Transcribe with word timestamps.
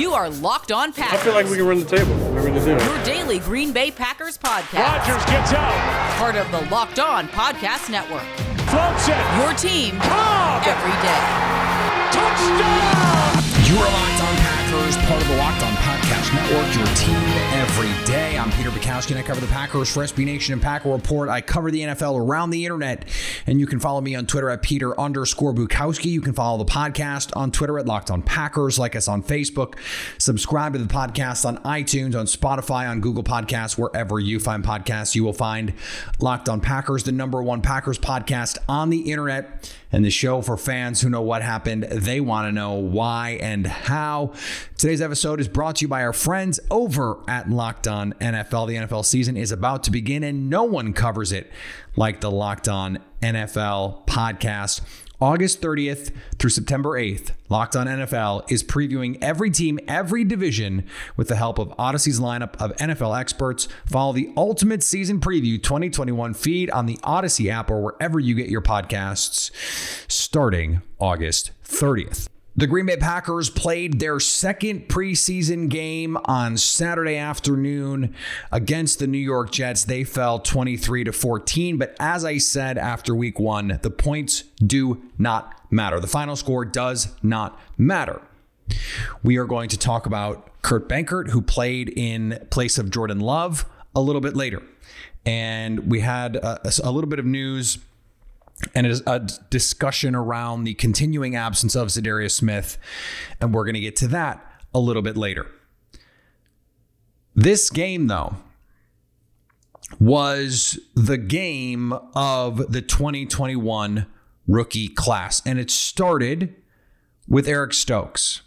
You 0.00 0.14
are 0.14 0.30
Locked 0.30 0.72
On 0.72 0.94
Packers. 0.94 1.20
I 1.20 1.22
feel 1.22 1.34
like 1.34 1.44
we 1.44 1.58
can 1.58 1.66
run 1.66 1.78
the 1.78 1.84
table. 1.84 2.16
We're 2.32 2.40
going 2.40 2.54
to 2.54 2.64
do 2.64 2.70
it. 2.72 2.82
Your 2.82 3.04
daily 3.04 3.38
Green 3.38 3.70
Bay 3.70 3.90
Packers 3.90 4.38
podcast. 4.38 4.96
Rodgers 4.96 5.24
gets 5.26 5.52
out. 5.52 6.16
Part 6.16 6.36
of 6.36 6.50
the 6.50 6.64
Locked 6.70 6.98
On 6.98 7.28
Podcast 7.28 7.90
Network. 7.90 8.24
Floats 8.72 9.12
it. 9.12 9.20
Your 9.36 9.52
team 9.60 10.00
Cobb. 10.00 10.64
every 10.64 10.96
day. 11.04 11.20
Touchdown. 12.16 13.44
You 13.68 13.76
are 13.76 13.92
Locked 13.92 14.22
On 14.24 14.36
Packers, 14.40 14.96
part 15.04 15.20
of 15.20 15.28
the 15.28 15.36
Locked 15.36 15.62
On 15.68 15.74
Podcast 15.84 16.19
Network, 16.34 16.76
your 16.76 16.86
team 16.94 17.16
every 17.52 18.06
day. 18.06 18.38
I'm 18.38 18.52
Peter 18.52 18.70
Bukowski, 18.70 19.10
and 19.10 19.18
I 19.18 19.22
cover 19.22 19.40
the 19.40 19.48
Packers 19.48 19.92
for 19.92 20.04
SB 20.04 20.24
Nation 20.24 20.52
and 20.52 20.62
Packer 20.62 20.88
Report. 20.88 21.28
I 21.28 21.40
cover 21.40 21.72
the 21.72 21.80
NFL 21.80 22.20
around 22.20 22.50
the 22.50 22.64
internet, 22.64 23.04
and 23.48 23.58
you 23.58 23.66
can 23.66 23.80
follow 23.80 24.00
me 24.00 24.14
on 24.14 24.26
Twitter 24.26 24.48
at 24.48 24.62
Peter 24.62 24.98
underscore 24.98 25.52
Bukowski. 25.52 26.04
You 26.04 26.20
can 26.20 26.32
follow 26.32 26.56
the 26.56 26.70
podcast 26.70 27.36
on 27.36 27.50
Twitter 27.50 27.80
at 27.80 27.86
Locked 27.86 28.12
On 28.12 28.22
Packers, 28.22 28.78
like 28.78 28.94
us 28.94 29.08
on 29.08 29.24
Facebook. 29.24 29.74
Subscribe 30.18 30.74
to 30.74 30.78
the 30.78 30.92
podcast 30.92 31.44
on 31.44 31.58
iTunes, 31.64 32.14
on 32.14 32.26
Spotify, 32.26 32.88
on 32.88 33.00
Google 33.00 33.24
Podcasts, 33.24 33.76
wherever 33.76 34.20
you 34.20 34.38
find 34.38 34.62
podcasts. 34.62 35.16
You 35.16 35.24
will 35.24 35.32
find 35.32 35.72
Locked 36.20 36.48
On 36.48 36.60
Packers, 36.60 37.02
the 37.02 37.12
number 37.12 37.42
one 37.42 37.60
Packers 37.60 37.98
podcast 37.98 38.56
on 38.68 38.90
the 38.90 39.10
internet 39.10 39.74
and 39.92 40.04
the 40.04 40.10
show 40.10 40.40
for 40.40 40.56
fans 40.56 41.00
who 41.00 41.10
know 41.10 41.22
what 41.22 41.42
happened. 41.42 41.82
They 41.84 42.20
want 42.20 42.46
to 42.46 42.52
know 42.52 42.74
why 42.74 43.38
and 43.40 43.66
how. 43.66 44.34
Today's 44.76 45.00
episode 45.00 45.40
is 45.40 45.48
brought 45.48 45.76
to 45.76 45.84
you 45.84 45.88
by 45.88 46.04
our 46.04 46.12
friends 46.20 46.60
over 46.70 47.18
at 47.26 47.48
Locked 47.48 47.88
On 47.88 48.12
NFL. 48.20 48.68
The 48.68 48.74
NFL 48.76 49.06
season 49.06 49.38
is 49.38 49.50
about 49.50 49.84
to 49.84 49.90
begin, 49.90 50.22
and 50.22 50.50
no 50.50 50.64
one 50.64 50.92
covers 50.92 51.32
it 51.32 51.50
like 51.96 52.20
the 52.20 52.30
Locked 52.30 52.68
On 52.68 52.98
NFL 53.22 54.06
podcast. 54.06 54.82
August 55.18 55.60
30th 55.60 56.12
through 56.38 56.50
September 56.50 56.90
8th, 56.90 57.32
Locked 57.48 57.76
On 57.76 57.86
NFL 57.86 58.50
is 58.50 58.62
previewing 58.62 59.18
every 59.22 59.50
team, 59.50 59.78
every 59.86 60.24
division 60.24 60.86
with 61.16 61.28
the 61.28 61.36
help 61.36 61.58
of 61.58 61.74
Odyssey's 61.78 62.20
lineup 62.20 62.54
of 62.56 62.74
NFL 62.76 63.18
experts. 63.18 63.68
Follow 63.86 64.12
the 64.12 64.32
Ultimate 64.36 64.82
Season 64.82 65.20
Preview 65.20 65.62
2021 65.62 66.34
feed 66.34 66.70
on 66.70 66.86
the 66.86 66.98
Odyssey 67.02 67.50
app 67.50 67.70
or 67.70 67.82
wherever 67.82 68.18
you 68.18 68.34
get 68.34 68.48
your 68.48 68.62
podcasts 68.62 69.50
starting 70.10 70.80
August 70.98 71.50
30th. 71.64 72.28
The 72.60 72.66
Green 72.66 72.84
Bay 72.84 72.98
Packers 72.98 73.48
played 73.48 74.00
their 74.00 74.20
second 74.20 74.86
preseason 74.86 75.70
game 75.70 76.18
on 76.26 76.58
Saturday 76.58 77.16
afternoon 77.16 78.14
against 78.52 78.98
the 78.98 79.06
New 79.06 79.16
York 79.16 79.50
Jets. 79.50 79.84
They 79.84 80.04
fell 80.04 80.40
23 80.40 81.04
to 81.04 81.12
14, 81.12 81.78
but 81.78 81.96
as 81.98 82.22
I 82.22 82.36
said 82.36 82.76
after 82.76 83.14
week 83.14 83.40
1, 83.40 83.78
the 83.80 83.88
points 83.88 84.42
do 84.58 85.00
not 85.16 85.58
matter. 85.70 86.00
The 86.00 86.06
final 86.06 86.36
score 86.36 86.66
does 86.66 87.16
not 87.22 87.58
matter. 87.78 88.20
We 89.22 89.38
are 89.38 89.46
going 89.46 89.70
to 89.70 89.78
talk 89.78 90.04
about 90.04 90.60
Kurt 90.60 90.86
Benkert, 90.86 91.30
who 91.30 91.40
played 91.40 91.88
in 91.88 92.46
place 92.50 92.76
of 92.76 92.90
Jordan 92.90 93.20
Love 93.20 93.64
a 93.96 94.02
little 94.02 94.20
bit 94.20 94.36
later. 94.36 94.62
And 95.24 95.90
we 95.90 96.00
had 96.00 96.36
uh, 96.36 96.58
a, 96.62 96.72
a 96.84 96.92
little 96.92 97.08
bit 97.08 97.18
of 97.20 97.24
news 97.24 97.78
and 98.74 98.86
it 98.86 98.90
is 98.90 99.02
a 99.06 99.20
discussion 99.50 100.14
around 100.14 100.64
the 100.64 100.74
continuing 100.74 101.36
absence 101.36 101.74
of 101.74 101.88
Za'Darius 101.88 102.32
Smith, 102.32 102.78
and 103.40 103.54
we're 103.54 103.64
going 103.64 103.74
to 103.74 103.80
get 103.80 103.96
to 103.96 104.08
that 104.08 104.44
a 104.74 104.78
little 104.78 105.02
bit 105.02 105.16
later. 105.16 105.46
This 107.34 107.70
game, 107.70 108.08
though, 108.08 108.36
was 109.98 110.78
the 110.94 111.18
game 111.18 111.92
of 112.14 112.72
the 112.72 112.82
2021 112.82 114.06
rookie 114.46 114.88
class, 114.88 115.42
and 115.46 115.58
it 115.58 115.70
started 115.70 116.54
with 117.28 117.48
Eric 117.48 117.72
Stokes. 117.72 118.42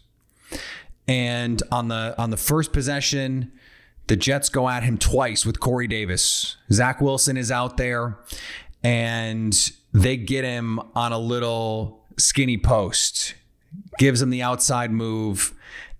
And 1.08 1.62
on 1.72 1.90
the 1.90 2.16
on 2.18 2.30
the 2.30 2.38
first 2.38 2.72
possession, 2.72 3.52
the 4.08 4.16
Jets 4.16 4.48
go 4.50 4.70
at 4.70 4.84
him 4.84 4.98
twice 4.98 5.46
with 5.46 5.60
Corey 5.60 5.88
Davis. 5.88 6.58
Zach 6.72 7.02
Wilson 7.02 7.36
is 7.36 7.52
out 7.52 7.78
there, 7.78 8.20
and 8.84 9.72
they 9.94 10.18
get 10.18 10.44
him 10.44 10.80
on 10.96 11.12
a 11.12 11.18
little 11.18 12.04
skinny 12.18 12.58
post, 12.58 13.36
gives 13.98 14.22
him 14.22 14.30
the 14.30 14.42
outside 14.42 14.92
move, 14.92 15.54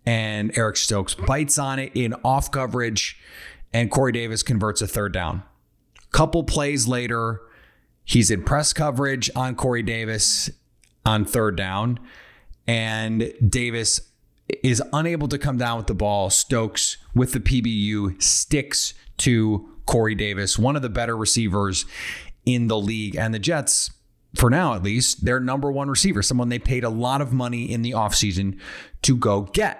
and 0.06 0.56
Eric 0.58 0.78
Stokes 0.78 1.16
bites 1.16 1.58
on 1.58 1.80
it 1.80 1.92
in 1.96 2.14
off 2.26 2.52
coverage, 2.52 3.20
and 3.72 3.90
Corey 3.90 4.12
Davis 4.12 4.44
converts 4.44 4.82
a 4.82 4.88
third 4.88 5.14
down. 5.14 5.44
Couple 6.12 6.44
plays 6.44 6.88
later, 6.88 7.42
he's 8.04 8.30
in 8.30 8.44
press 8.44 8.74
coverage 8.74 9.30
on 9.36 9.56
Corey 9.56 9.84
Davis 9.84 10.50
on 11.06 11.26
third 11.26 11.56
down, 11.56 12.00
and 12.68 13.32
Davis 13.48 14.02
is 14.64 14.82
unable 14.92 15.28
to 15.28 15.38
come 15.38 15.58
down 15.58 15.78
with 15.78 15.88
the 15.88 15.94
ball. 15.94 16.30
Stokes 16.30 16.98
with 17.16 17.32
the 17.32 17.40
PBU 17.40 18.22
sticks 18.22 18.94
to 19.18 19.70
Corey 19.86 20.16
Davis, 20.16 20.58
one 20.58 20.76
of 20.76 20.82
the 20.82 20.90
better 20.90 21.16
receivers 21.16 21.86
in 22.46 22.68
the 22.68 22.78
league. 22.78 23.16
And 23.16 23.34
the 23.34 23.40
Jets, 23.40 23.92
for 24.36 24.50
now 24.50 24.74
at 24.74 24.84
least, 24.84 25.26
their 25.26 25.40
number 25.40 25.72
one 25.72 25.90
receiver, 25.90 26.22
someone 26.22 26.50
they 26.50 26.60
paid 26.60 26.84
a 26.84 26.90
lot 26.90 27.22
of 27.22 27.34
money 27.34 27.72
in 27.72 27.82
the 27.82 27.92
offseason 27.92 28.60
to 29.04 29.16
go 29.16 29.42
get. 29.42 29.80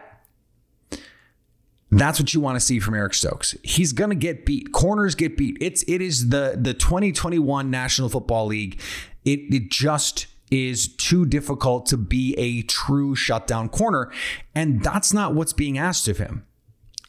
That's 1.98 2.20
what 2.20 2.34
you 2.34 2.40
want 2.40 2.56
to 2.56 2.60
see 2.60 2.80
from 2.80 2.96
Eric 2.96 3.14
Stokes. 3.14 3.56
He's 3.64 3.94
going 3.94 4.10
to 4.10 4.16
get 4.16 4.46
beat. 4.46 4.72
Corners 4.72 5.14
get 5.14 5.38
beat. 5.38 5.58
It's 5.62 5.84
it 5.88 6.02
is 6.02 6.30
the 6.30 6.58
the 6.60 6.74
2021 6.74 7.70
National 7.70 8.10
Football 8.10 8.48
League. 8.48 8.82
It 9.24 9.42
it 9.54 9.70
just 9.70 10.28
is 10.50 10.88
too 10.96 11.26
difficult 11.26 11.86
to 11.88 11.98
be 11.98 12.36
a 12.38 12.64
true 12.64 13.16
shutdown 13.16 13.70
corner, 13.70 14.12
and 14.56 14.84
that's 14.84 15.14
not 15.14 15.36
what's 15.36 15.54
being 15.54 15.78
asked 15.78 16.08
of 16.08 16.18
him. 16.18 16.46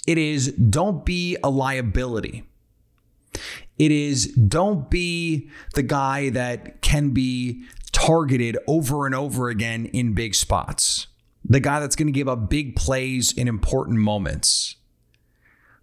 It 0.07 0.19
is 0.19 0.53
don't 0.53 1.05
be 1.05 1.37
a 1.43 1.49
liability. 1.49 2.45
It 3.79 3.91
is 3.91 4.27
don't 4.29 4.89
be 4.89 5.49
the 5.75 5.83
guy 5.83 6.31
that 6.31 6.81
can 6.81 7.11
be 7.11 7.65
targeted 7.93 8.59
over 8.67 9.07
and 9.07 9.15
over 9.15 9.49
again 9.49 9.87
in 9.87 10.15
big 10.15 10.35
spots. 10.35 11.07
The 11.45 11.61
guy 11.61 11.81
that's 11.81 11.97
going 11.97 12.07
to 12.07 12.13
give 12.13 12.29
up 12.29 12.49
big 12.49 12.77
plays 12.77 13.33
in 13.33 13.49
important 13.49 13.99
moments. 13.99 14.77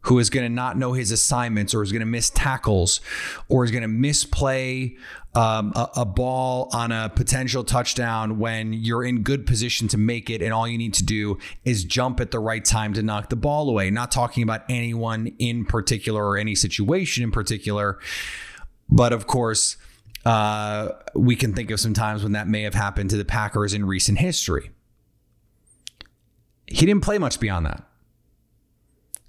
Who 0.06 0.18
is 0.20 0.30
going 0.30 0.46
to 0.46 0.54
not 0.54 0.78
know 0.78 0.94
his 0.94 1.12
assignments 1.12 1.74
or 1.74 1.84
is 1.84 1.92
going 1.92 2.02
to 2.02 2.08
miss 2.08 2.30
tackles 2.32 3.02
or 3.50 3.64
is 3.64 3.72
going 3.72 3.84
to 3.84 3.88
misplay 3.88 4.96
um, 5.34 5.72
a, 5.76 5.90
a 5.98 6.06
ball 6.06 6.70
on 6.74 6.92
a 6.92 7.10
potential 7.10 7.64
touchdown 7.64 8.40
when 8.40 8.74
you're 8.74 9.04
in 9.04 9.22
good 9.22 9.46
position 9.46 9.88
to 9.90 9.98
make 9.98 10.30
it 10.30 10.42
and 10.42 10.54
all 10.54 10.68
you 10.68 10.78
need 10.78 10.94
to 10.96 11.06
do 11.06 11.38
is 11.64 11.84
jump 11.84 12.20
at 12.20 12.32
the 12.32 12.40
right 12.40 12.66
time 12.66 12.94
to 12.94 13.04
knock 13.04 13.30
the 13.30 13.36
ball 13.36 13.70
away. 13.70 13.90
Not 13.92 14.12
talking 14.12 14.44
about 14.44 14.64
anyone 14.70 15.28
in 15.40 15.66
particular 15.66 16.26
or 16.26 16.38
any 16.38 16.56
situation 16.56 17.24
in 17.24 17.32
particular, 17.32 18.00
but 18.90 19.14
of 19.14 19.28
course, 19.28 19.78
uh, 20.26 20.90
we 21.16 21.36
can 21.36 21.54
think 21.54 21.72
of 21.72 21.80
some 21.80 21.94
times 21.94 22.24
when 22.24 22.34
that 22.34 22.48
may 22.48 22.62
have 22.64 22.74
happened 22.74 23.10
to 23.10 23.18
the 23.18 23.26
Packers 23.26 23.74
in 23.74 23.86
recent 23.86 24.20
history. 24.20 24.72
He 26.68 26.86
didn't 26.86 27.02
play 27.02 27.18
much 27.18 27.40
beyond 27.40 27.66
that. 27.66 27.84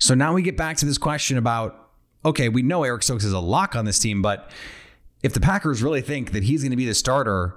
So 0.02 0.16
now 0.16 0.32
we 0.32 0.42
get 0.42 0.56
back 0.56 0.78
to 0.78 0.84
this 0.84 0.98
question 0.98 1.38
about 1.38 1.78
okay, 2.24 2.48
we 2.48 2.62
know 2.62 2.82
Eric 2.82 3.04
Stokes 3.04 3.22
is 3.22 3.32
a 3.32 3.38
lock 3.38 3.76
on 3.76 3.84
this 3.84 4.00
team, 4.00 4.20
but 4.20 4.50
if 5.22 5.32
the 5.32 5.38
Packers 5.38 5.80
really 5.80 6.00
think 6.00 6.32
that 6.32 6.42
he's 6.42 6.62
going 6.62 6.70
to 6.70 6.76
be 6.76 6.86
the 6.86 6.94
starter, 6.94 7.56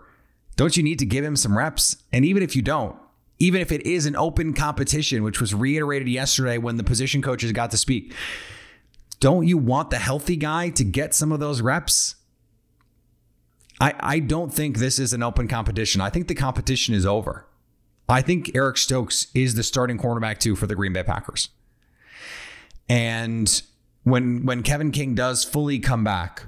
don't 0.55 0.77
you 0.77 0.83
need 0.83 0.99
to 0.99 1.07
give 1.07 1.23
him 1.23 1.35
some 1.35 1.57
reps? 1.57 1.97
And 2.13 2.23
even 2.23 2.43
if 2.43 2.55
you 2.55 2.61
don't, 2.61 2.95
even 3.39 3.61
if 3.61 3.71
it 3.71 3.83
is 3.85 4.05
an 4.05 4.15
open 4.15 4.53
competition, 4.53 5.23
which 5.23 5.41
was 5.41 5.55
reiterated 5.55 6.07
yesterday 6.07 6.59
when 6.59 6.77
the 6.77 6.83
position 6.83 7.23
coaches 7.23 7.51
got 7.51 7.71
to 7.71 7.77
speak, 7.77 8.13
don't 9.19 9.47
you 9.47 9.57
want 9.57 9.89
the 9.89 9.97
healthy 9.97 10.35
guy 10.35 10.69
to 10.69 10.83
get 10.83 11.15
some 11.15 11.31
of 11.31 11.39
those 11.39 11.61
reps? 11.61 12.13
I, 13.81 13.93
I 13.99 14.19
don't 14.19 14.53
think 14.53 14.77
this 14.77 14.99
is 14.99 15.13
an 15.13 15.23
open 15.23 15.47
competition. 15.47 15.99
I 15.99 16.11
think 16.11 16.27
the 16.27 16.35
competition 16.35 16.93
is 16.93 17.07
over. 17.07 17.47
I 18.07 18.21
think 18.21 18.55
Eric 18.55 18.77
Stokes 18.77 19.27
is 19.33 19.55
the 19.55 19.63
starting 19.63 19.97
cornerback 19.97 20.37
too 20.37 20.55
for 20.55 20.67
the 20.67 20.75
Green 20.75 20.93
Bay 20.93 21.01
Packers. 21.01 21.49
And 22.87 23.61
when 24.03 24.45
when 24.45 24.63
Kevin 24.63 24.91
King 24.91 25.15
does 25.15 25.43
fully 25.43 25.79
come 25.79 26.03
back, 26.03 26.45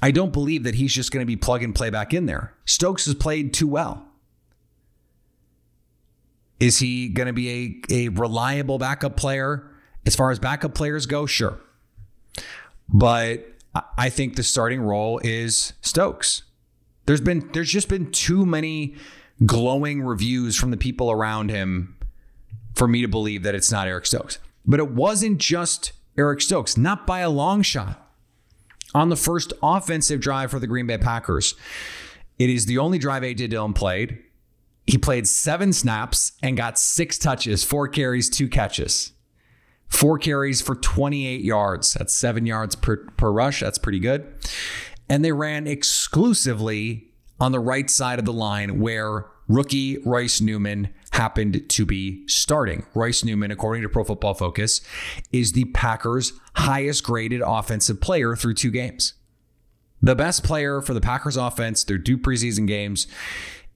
I 0.00 0.10
don't 0.10 0.32
believe 0.32 0.64
that 0.64 0.74
he's 0.74 0.92
just 0.92 1.12
going 1.12 1.22
to 1.22 1.26
be 1.26 1.36
plug 1.36 1.62
and 1.62 1.74
play 1.74 1.90
back 1.90 2.12
in 2.12 2.26
there. 2.26 2.54
Stokes 2.64 3.06
has 3.06 3.14
played 3.14 3.52
too 3.52 3.68
well. 3.68 4.06
Is 6.58 6.78
he 6.78 7.08
going 7.08 7.26
to 7.26 7.32
be 7.32 7.82
a, 7.90 7.94
a 8.06 8.08
reliable 8.08 8.78
backup 8.78 9.16
player? 9.16 9.68
As 10.06 10.16
far 10.16 10.30
as 10.30 10.38
backup 10.38 10.74
players 10.74 11.06
go, 11.06 11.26
sure. 11.26 11.60
But 12.88 13.46
I 13.96 14.10
think 14.10 14.36
the 14.36 14.42
starting 14.42 14.80
role 14.80 15.20
is 15.22 15.72
Stokes. 15.80 16.42
There's 17.06 17.20
been 17.20 17.48
there's 17.52 17.70
just 17.70 17.88
been 17.88 18.10
too 18.10 18.46
many 18.46 18.94
glowing 19.44 20.02
reviews 20.02 20.56
from 20.56 20.70
the 20.70 20.76
people 20.76 21.10
around 21.10 21.50
him 21.50 21.96
for 22.74 22.86
me 22.86 23.02
to 23.02 23.08
believe 23.08 23.42
that 23.42 23.54
it's 23.54 23.72
not 23.72 23.88
Eric 23.88 24.06
Stokes. 24.06 24.38
But 24.66 24.80
it 24.80 24.90
wasn't 24.90 25.38
just 25.38 25.92
Eric 26.16 26.40
Stokes, 26.40 26.76
not 26.76 27.06
by 27.06 27.20
a 27.20 27.30
long 27.30 27.62
shot. 27.62 27.98
On 28.94 29.08
the 29.08 29.16
first 29.16 29.52
offensive 29.62 30.20
drive 30.20 30.50
for 30.50 30.58
the 30.58 30.66
Green 30.66 30.86
Bay 30.86 30.98
Packers, 30.98 31.54
it 32.38 32.50
is 32.50 32.66
the 32.66 32.78
only 32.78 32.98
drive 32.98 33.24
A.J. 33.24 33.46
Dillon 33.48 33.72
played. 33.72 34.18
He 34.86 34.98
played 34.98 35.26
seven 35.26 35.72
snaps 35.72 36.32
and 36.42 36.56
got 36.56 36.78
six 36.78 37.18
touches, 37.18 37.64
four 37.64 37.88
carries, 37.88 38.28
two 38.28 38.48
catches. 38.48 39.12
Four 39.88 40.18
carries 40.18 40.60
for 40.60 40.74
28 40.74 41.42
yards. 41.42 41.94
That's 41.94 42.14
seven 42.14 42.46
yards 42.46 42.74
per, 42.74 42.96
per 42.96 43.30
rush. 43.30 43.60
That's 43.60 43.78
pretty 43.78 44.00
good. 44.00 44.26
And 45.08 45.24
they 45.24 45.32
ran 45.32 45.66
exclusively 45.66 47.12
on 47.38 47.52
the 47.52 47.60
right 47.60 47.90
side 47.90 48.18
of 48.18 48.24
the 48.24 48.32
line 48.32 48.80
where 48.80 49.26
rookie 49.48 49.98
Royce 49.98 50.40
Newman 50.40 50.92
happened 51.12 51.68
to 51.68 51.86
be 51.86 52.26
starting. 52.28 52.86
Royce 52.94 53.24
Newman, 53.24 53.50
according 53.50 53.82
to 53.82 53.88
Pro 53.88 54.04
Football 54.04 54.34
Focus, 54.34 54.80
is 55.32 55.52
the 55.52 55.66
Packers' 55.66 56.32
highest 56.54 57.04
graded 57.04 57.42
offensive 57.44 58.00
player 58.00 58.34
through 58.36 58.54
two 58.54 58.70
games. 58.70 59.14
The 60.00 60.16
best 60.16 60.42
player 60.42 60.80
for 60.80 60.94
the 60.94 61.00
Packers 61.00 61.36
offense 61.36 61.84
through 61.84 62.02
two 62.02 62.18
preseason 62.18 62.66
games 62.66 63.06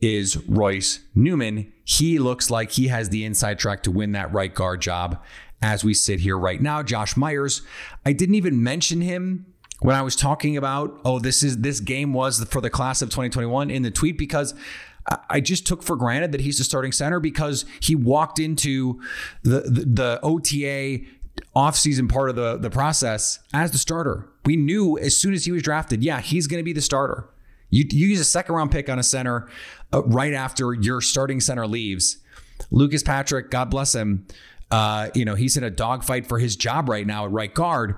is 0.01 0.37
Royce 0.49 1.01
Newman. 1.15 1.73
He 1.85 2.19
looks 2.19 2.51
like 2.51 2.73
he 2.73 2.89
has 2.89 3.11
the 3.11 3.25
inside 3.25 3.59
track 3.59 3.83
to 3.85 3.91
win 3.91 4.12
that 4.12 4.33
right 4.33 4.53
guard 4.53 4.81
job 4.81 5.23
as 5.62 5.85
we 5.85 5.95
sit 5.95 6.21
here 6.21 6.39
right 6.39 6.61
now. 6.61 6.83
Josh 6.83 7.17
Myers, 7.17 7.62
I 8.05 8.12
didn't 8.12 8.35
even 8.35 8.62
mention 8.62 9.01
him 9.01 9.47
when 9.81 9.95
I 9.95 10.03
was 10.03 10.17
talking 10.17 10.57
about, 10.57 11.01
oh, 11.05 11.19
this 11.19 11.43
is 11.43 11.59
this 11.59 11.81
game 11.81 12.12
was 12.12 12.43
for 12.45 12.61
the 12.61 12.71
class 12.71 13.03
of 13.03 13.11
2021 13.11 13.71
in 13.71 13.83
the 13.83 13.91
tweet 13.91 14.19
because 14.19 14.55
I 15.31 15.41
just 15.41 15.67
took 15.67 15.82
for 15.82 15.97
granted 15.97 16.32
that 16.32 16.41
he's 16.41 16.58
the 16.58 16.64
starting 16.64 16.93
center 16.93 17.20
because 17.20 17.64
he 17.81 17.94
walked 17.94 18.38
into 18.38 19.00
the 19.43 19.61
the, 19.61 19.85
the 19.85 20.20
OTA 20.23 21.05
offseason 21.55 22.08
part 22.08 22.31
of 22.31 22.37
the, 22.37 22.56
the 22.56 22.70
process 22.70 23.38
as 23.53 23.70
the 23.70 23.79
starter. 23.79 24.29
We 24.44 24.56
knew 24.56 24.99
as 24.99 25.17
soon 25.17 25.35
as 25.35 25.44
he 25.44 25.53
was 25.53 25.62
drafted, 25.62 26.03
yeah, 26.03 26.20
he's 26.20 26.47
going 26.47 26.61
to 26.61 26.64
be 26.64 26.73
the 26.73 26.81
starter. 26.81 27.29
You, 27.70 27.85
you 27.91 28.06
use 28.06 28.20
a 28.20 28.25
second 28.25 28.55
round 28.55 28.70
pick 28.70 28.88
on 28.88 28.99
a 28.99 29.03
center 29.03 29.49
uh, 29.93 30.03
right 30.05 30.32
after 30.32 30.73
your 30.73 31.00
starting 31.00 31.41
center 31.41 31.67
leaves. 31.67 32.19
Lucas 32.70 33.02
Patrick, 33.02 33.50
God 33.50 33.70
bless 33.70 33.94
him, 33.94 34.26
uh, 34.70 35.11
you 35.14 35.25
know, 35.25 35.35
he's 35.35 35.56
in 35.56 35.64
a 35.64 35.70
dogfight 35.70 36.26
for 36.26 36.38
his 36.38 36.56
job 36.56 36.88
right 36.88 37.06
now 37.06 37.26
at 37.26 37.31
right 37.31 37.52
guard. 37.52 37.97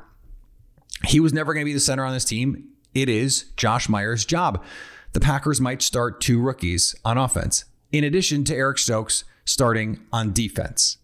He 1.04 1.20
was 1.20 1.32
never 1.32 1.54
going 1.54 1.64
to 1.64 1.68
be 1.68 1.72
the 1.72 1.80
center 1.80 2.04
on 2.04 2.12
this 2.12 2.24
team. 2.24 2.68
It 2.94 3.08
is 3.08 3.44
Josh 3.56 3.88
Myers' 3.88 4.24
job 4.24 4.64
the 5.12 5.20
Packers 5.20 5.60
might 5.60 5.82
start 5.82 6.20
two 6.20 6.40
rookies 6.40 6.94
on 7.04 7.18
offense, 7.18 7.64
in 7.92 8.04
addition 8.04 8.44
to 8.44 8.54
Eric 8.54 8.78
Stokes 8.78 9.24
starting 9.44 10.00
on 10.12 10.32
defense. 10.32 10.98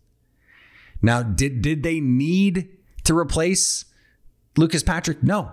Now, 1.01 1.23
did, 1.23 1.63
did 1.63 1.83
they 1.83 2.01
need 2.01 2.69
to 3.05 3.17
replace 3.17 3.85
Lucas 4.57 4.83
Patrick? 4.83 5.23
No. 5.23 5.53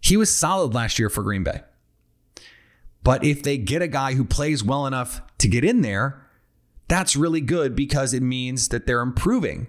He 0.00 0.16
was 0.16 0.34
solid 0.34 0.74
last 0.74 0.98
year 0.98 1.10
for 1.10 1.22
Green 1.22 1.44
Bay. 1.44 1.60
But 3.02 3.24
if 3.24 3.42
they 3.42 3.56
get 3.58 3.82
a 3.82 3.88
guy 3.88 4.14
who 4.14 4.24
plays 4.24 4.62
well 4.62 4.86
enough 4.86 5.22
to 5.38 5.48
get 5.48 5.64
in 5.64 5.82
there, 5.82 6.26
that's 6.88 7.16
really 7.16 7.40
good 7.40 7.74
because 7.74 8.12
it 8.12 8.22
means 8.22 8.68
that 8.68 8.86
they're 8.86 9.00
improving 9.00 9.68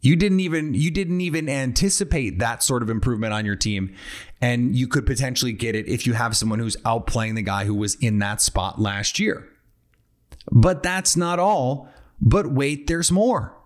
you 0.00 0.16
didn't 0.16 0.40
even 0.40 0.74
you 0.74 0.90
didn't 0.90 1.20
even 1.20 1.48
anticipate 1.48 2.38
that 2.38 2.62
sort 2.62 2.82
of 2.82 2.90
improvement 2.90 3.32
on 3.32 3.44
your 3.44 3.56
team 3.56 3.94
and 4.40 4.76
you 4.76 4.86
could 4.86 5.06
potentially 5.06 5.52
get 5.52 5.74
it 5.74 5.88
if 5.88 6.06
you 6.06 6.12
have 6.12 6.36
someone 6.36 6.58
who's 6.58 6.76
outplaying 6.78 7.34
the 7.34 7.42
guy 7.42 7.64
who 7.64 7.74
was 7.74 7.96
in 7.96 8.18
that 8.20 8.40
spot 8.40 8.80
last 8.80 9.18
year. 9.18 9.48
But 10.50 10.82
that's 10.82 11.16
not 11.16 11.38
all. 11.38 11.88
But 12.20 12.52
wait, 12.52 12.86
there's 12.86 13.12
more. 13.12 13.56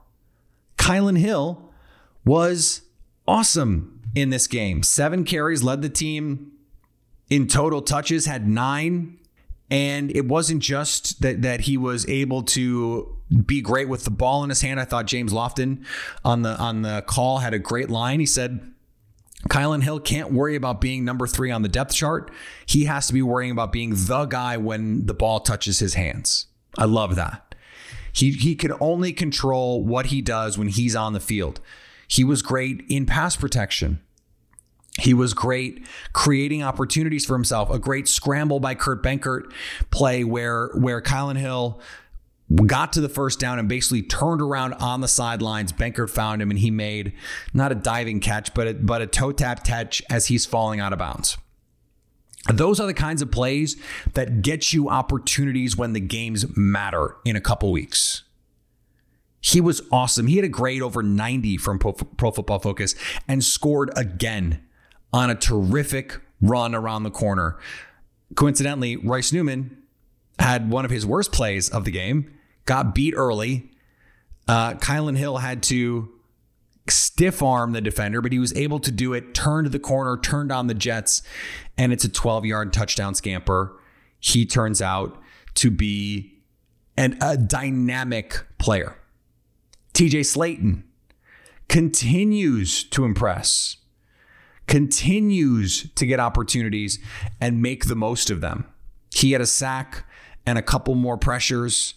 Kylin 0.79 1.19
Hill 1.19 1.71
was 2.25 2.83
awesome 3.27 4.01
in 4.15 4.31
this 4.31 4.47
game. 4.47 4.83
7 4.83 5.25
carries 5.25 5.63
led 5.63 5.83
the 5.83 5.89
team 5.89 6.53
in 7.31 7.47
total 7.47 7.83
touches 7.83 8.27
had 8.27 8.49
9 8.49 9.19
and 9.73 10.15
it 10.15 10.27
wasn't 10.27 10.63
just 10.63 11.23
that 11.23 11.41
that 11.41 11.63
he 11.63 11.79
was 11.79 12.07
able 12.07 12.43
to 12.43 13.17
be 13.47 13.63
great 13.63 13.89
with 13.89 14.05
the 14.05 14.11
ball 14.11 14.45
in 14.45 14.51
his 14.51 14.61
hand. 14.61 14.79
I 14.79 14.85
thought 14.85 15.07
James 15.07 15.33
Lofton 15.33 15.83
on 16.23 16.43
the 16.43 16.57
on 16.59 16.83
the 16.83 17.03
call 17.07 17.39
had 17.39 17.55
a 17.55 17.59
great 17.59 17.89
line. 17.89 18.21
He 18.21 18.27
said 18.27 18.71
Kylin 19.49 19.83
Hill 19.83 19.99
can't 19.99 20.31
worry 20.31 20.57
about 20.57 20.83
being 20.83 21.07
number 21.07 21.27
three 21.27 21.51
on 21.51 21.63
the 21.63 21.71
depth 21.71 21.95
chart. 21.95 22.31
He 22.67 22.85
has 22.85 23.07
to 23.07 23.15
be 23.15 23.23
worrying 23.23 23.51
about 23.51 23.73
being 23.73 23.95
the 23.95 24.27
guy 24.27 24.59
when 24.59 25.07
the 25.07 25.15
ball 25.15 25.41
touches 25.41 25.79
his 25.79 25.95
hands. 25.95 26.47
I 26.77 26.85
love 26.85 27.17
that. 27.17 27.55
He 28.13 28.33
he 28.33 28.55
can 28.55 28.75
only 28.79 29.15
control 29.15 29.83
what 29.83 30.07
he 30.07 30.21
does 30.21 30.59
when 30.59 30.69
he's 30.69 30.95
on 30.95 31.15
the 31.15 31.21
field. 31.21 31.61
He 32.07 32.25
was 32.25 32.43
great 32.43 32.85
in 32.91 33.07
pass 33.07 33.37
protection. 33.37 34.03
He 35.01 35.15
was 35.15 35.33
great 35.33 35.87
creating 36.13 36.63
opportunities 36.63 37.25
for 37.25 37.35
himself. 37.35 37.71
A 37.71 37.79
great 37.79 38.09
scramble 38.09 38.61
by 38.61 38.75
Kurt 38.75 39.03
Benkert 39.03 39.53
play 39.91 40.23
where 40.23 40.69
where 40.75 41.01
Kylin 41.01 41.39
Hill 41.39 41.81
got 42.67 42.93
to 42.93 43.01
the 43.01 43.09
first 43.09 43.41
down 43.41 43.59
and 43.59 43.69
basically 43.69 44.03
turned 44.03 44.43
around 44.43 44.75
on 44.75 45.01
the 45.01 45.09
sidelines. 45.09 45.73
Benkert 45.73 46.11
found 46.11 46.43
him 46.43 46.51
and 46.51 46.59
he 46.59 46.71
made 46.71 47.15
not 47.55 47.73
a 47.73 47.75
diving 47.75 48.21
catch, 48.21 48.53
but 48.53 48.67
a, 48.67 48.75
but 48.75 49.01
a 49.01 49.07
toe 49.07 49.33
tap 49.33 49.65
catch 49.65 50.03
as 50.11 50.27
he's 50.27 50.45
falling 50.45 50.79
out 50.79 50.93
of 50.93 50.99
bounds. 50.99 51.39
Those 52.53 52.81
are 52.81 52.87
the 52.87 52.95
kinds 52.95 53.23
of 53.23 53.31
plays 53.31 53.77
that 54.15 54.43
get 54.43 54.73
you 54.73 54.89
opportunities 54.89 55.77
when 55.77 55.93
the 55.93 56.01
games 56.01 56.45
matter 56.57 57.17
in 57.25 57.37
a 57.37 57.41
couple 57.41 57.71
weeks. 57.71 58.25
He 59.41 59.61
was 59.61 59.81
awesome. 59.91 60.27
He 60.27 60.37
had 60.37 60.45
a 60.45 60.49
grade 60.49 60.83
over 60.83 61.03
90 61.03 61.57
from 61.57 61.79
Pro, 61.79 61.93
Pro 61.93 62.31
Football 62.31 62.59
Focus 62.59 62.95
and 63.27 63.43
scored 63.43 63.91
again 63.97 64.61
on 65.13 65.31
a 65.31 65.35
terrific 65.35 66.21
run 66.41 66.75
around 66.75 67.03
the 67.03 67.11
corner. 67.11 67.59
Coincidentally, 68.35 68.97
Royce 68.97 69.33
Newman 69.33 69.77
had 70.39 70.71
one 70.71 70.85
of 70.85 70.91
his 70.91 71.07
worst 71.07 71.33
plays 71.33 71.69
of 71.69 71.85
the 71.85 71.91
game, 71.91 72.33
got 72.65 72.95
beat 72.95 73.15
early. 73.17 73.71
Uh, 74.49 74.75
Kylin 74.75 75.17
Hill 75.17 75.39
had 75.39 75.63
to 75.65 76.11
stiff 76.89 77.43
arm 77.43 77.73
the 77.73 77.81
defender, 77.81 78.21
but 78.21 78.33
he 78.33 78.39
was 78.39 78.55
able 78.57 78.81
to 78.81 78.91
do 78.91 79.13
it, 79.13 79.35
turned 79.35 79.69
the 79.69 79.79
corner, 79.79 80.17
turned 80.17 80.51
on 80.51 80.67
the 80.67 80.75
Jets, 80.75 81.23
and 81.79 81.93
it's 81.93 82.05
a 82.05 82.09
12 82.09 82.45
yard 82.47 82.73
touchdown 82.73 83.15
scamper. 83.15 83.79
He 84.19 84.47
turns 84.47 84.83
out 84.83 85.21
to 85.55 85.71
be 85.71 86.43
an, 86.97 87.19
a 87.21 87.37
dynamic 87.37 88.45
player. 88.59 88.97
TJ 89.95 90.21
Slaton 90.21 90.83
continues 91.69 92.85
to 92.85 93.05
impress 93.05 93.77
continues 94.73 95.87
to 95.97 96.07
get 96.07 96.19
opportunities 96.19 96.99
and 97.43 97.61
make 97.61 97.85
the 97.85 97.95
most 97.95 98.31
of 98.31 98.41
them. 98.41 98.65
He 99.15 99.33
had 99.33 99.43
a 99.43 99.47
sack 99.47 100.07
and 100.47 100.57
a 100.57 100.63
couple 100.63 100.95
more 100.95 101.19
pressures. 101.19 101.93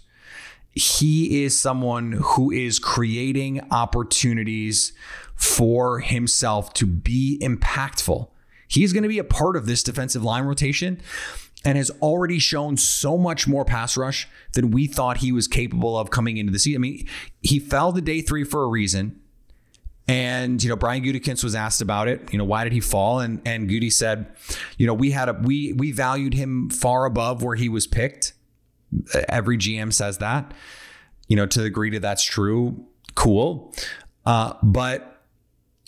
He 0.74 1.46
is 1.46 1.58
someone 1.58 2.12
who 2.22 2.52
is 2.52 2.78
creating 2.80 3.62
opportunities 3.72 4.92
for 5.38 6.02
himself 6.02 6.74
to 6.74 6.86
be 6.86 7.40
impactful. 7.42 8.28
He's 8.68 8.92
going 8.92 9.04
to 9.04 9.10
be 9.10 9.20
a 9.20 9.24
part 9.24 9.56
of 9.56 9.68
this 9.68 9.82
defensive 9.82 10.26
line 10.26 10.44
rotation 10.44 11.00
and 11.64 11.78
has 11.78 11.92
already 12.02 12.40
shown 12.40 12.76
so 12.76 13.18
much 13.18 13.48
more 13.48 13.64
pass 13.64 13.96
rush 13.96 14.28
than 14.52 14.72
we 14.72 14.86
thought 14.86 15.20
he 15.20 15.32
was 15.32 15.48
capable 15.48 15.98
of 15.98 16.10
coming 16.10 16.36
into 16.36 16.52
the 16.52 16.60
season. 16.60 16.80
I 16.80 16.84
mean, 16.84 17.08
he 17.42 17.58
fell 17.58 17.94
to 17.94 18.02
day 18.02 18.20
three 18.20 18.44
for 18.44 18.64
a 18.64 18.68
reason. 18.68 19.22
And 20.08 20.62
you 20.62 20.70
know, 20.70 20.76
Brian 20.76 21.04
Gutekunst 21.04 21.44
was 21.44 21.56
asked 21.56 21.82
about 21.82 22.08
it. 22.08 22.32
You 22.32 22.38
know, 22.38 22.44
why 22.44 22.64
did 22.64 22.74
he 22.74 22.80
fall? 22.80 23.20
And 23.20 23.42
and 23.46 23.68
Goody 23.68 23.90
said, 23.90 24.28
you 24.78 24.86
know, 24.86 24.94
we 24.94 25.12
had 25.12 25.30
a 25.30 25.34
we 25.34 25.74
we 25.74 25.92
valued 25.92 26.34
him 26.34 26.70
far 26.70 27.06
above 27.06 27.42
where 27.42 27.56
he 27.56 27.70
was 27.70 27.88
picked. 27.88 28.34
Every 29.28 29.58
GM 29.58 29.92
says 29.92 30.20
that. 30.20 30.54
You 31.28 31.36
know, 31.36 31.48
to 31.48 31.60
the 31.60 31.66
degree 31.66 31.90
that 31.92 32.04
that's 32.04 32.24
true, 32.24 32.86
cool. 33.16 33.74
Uh, 34.28 34.54
but 34.62 35.24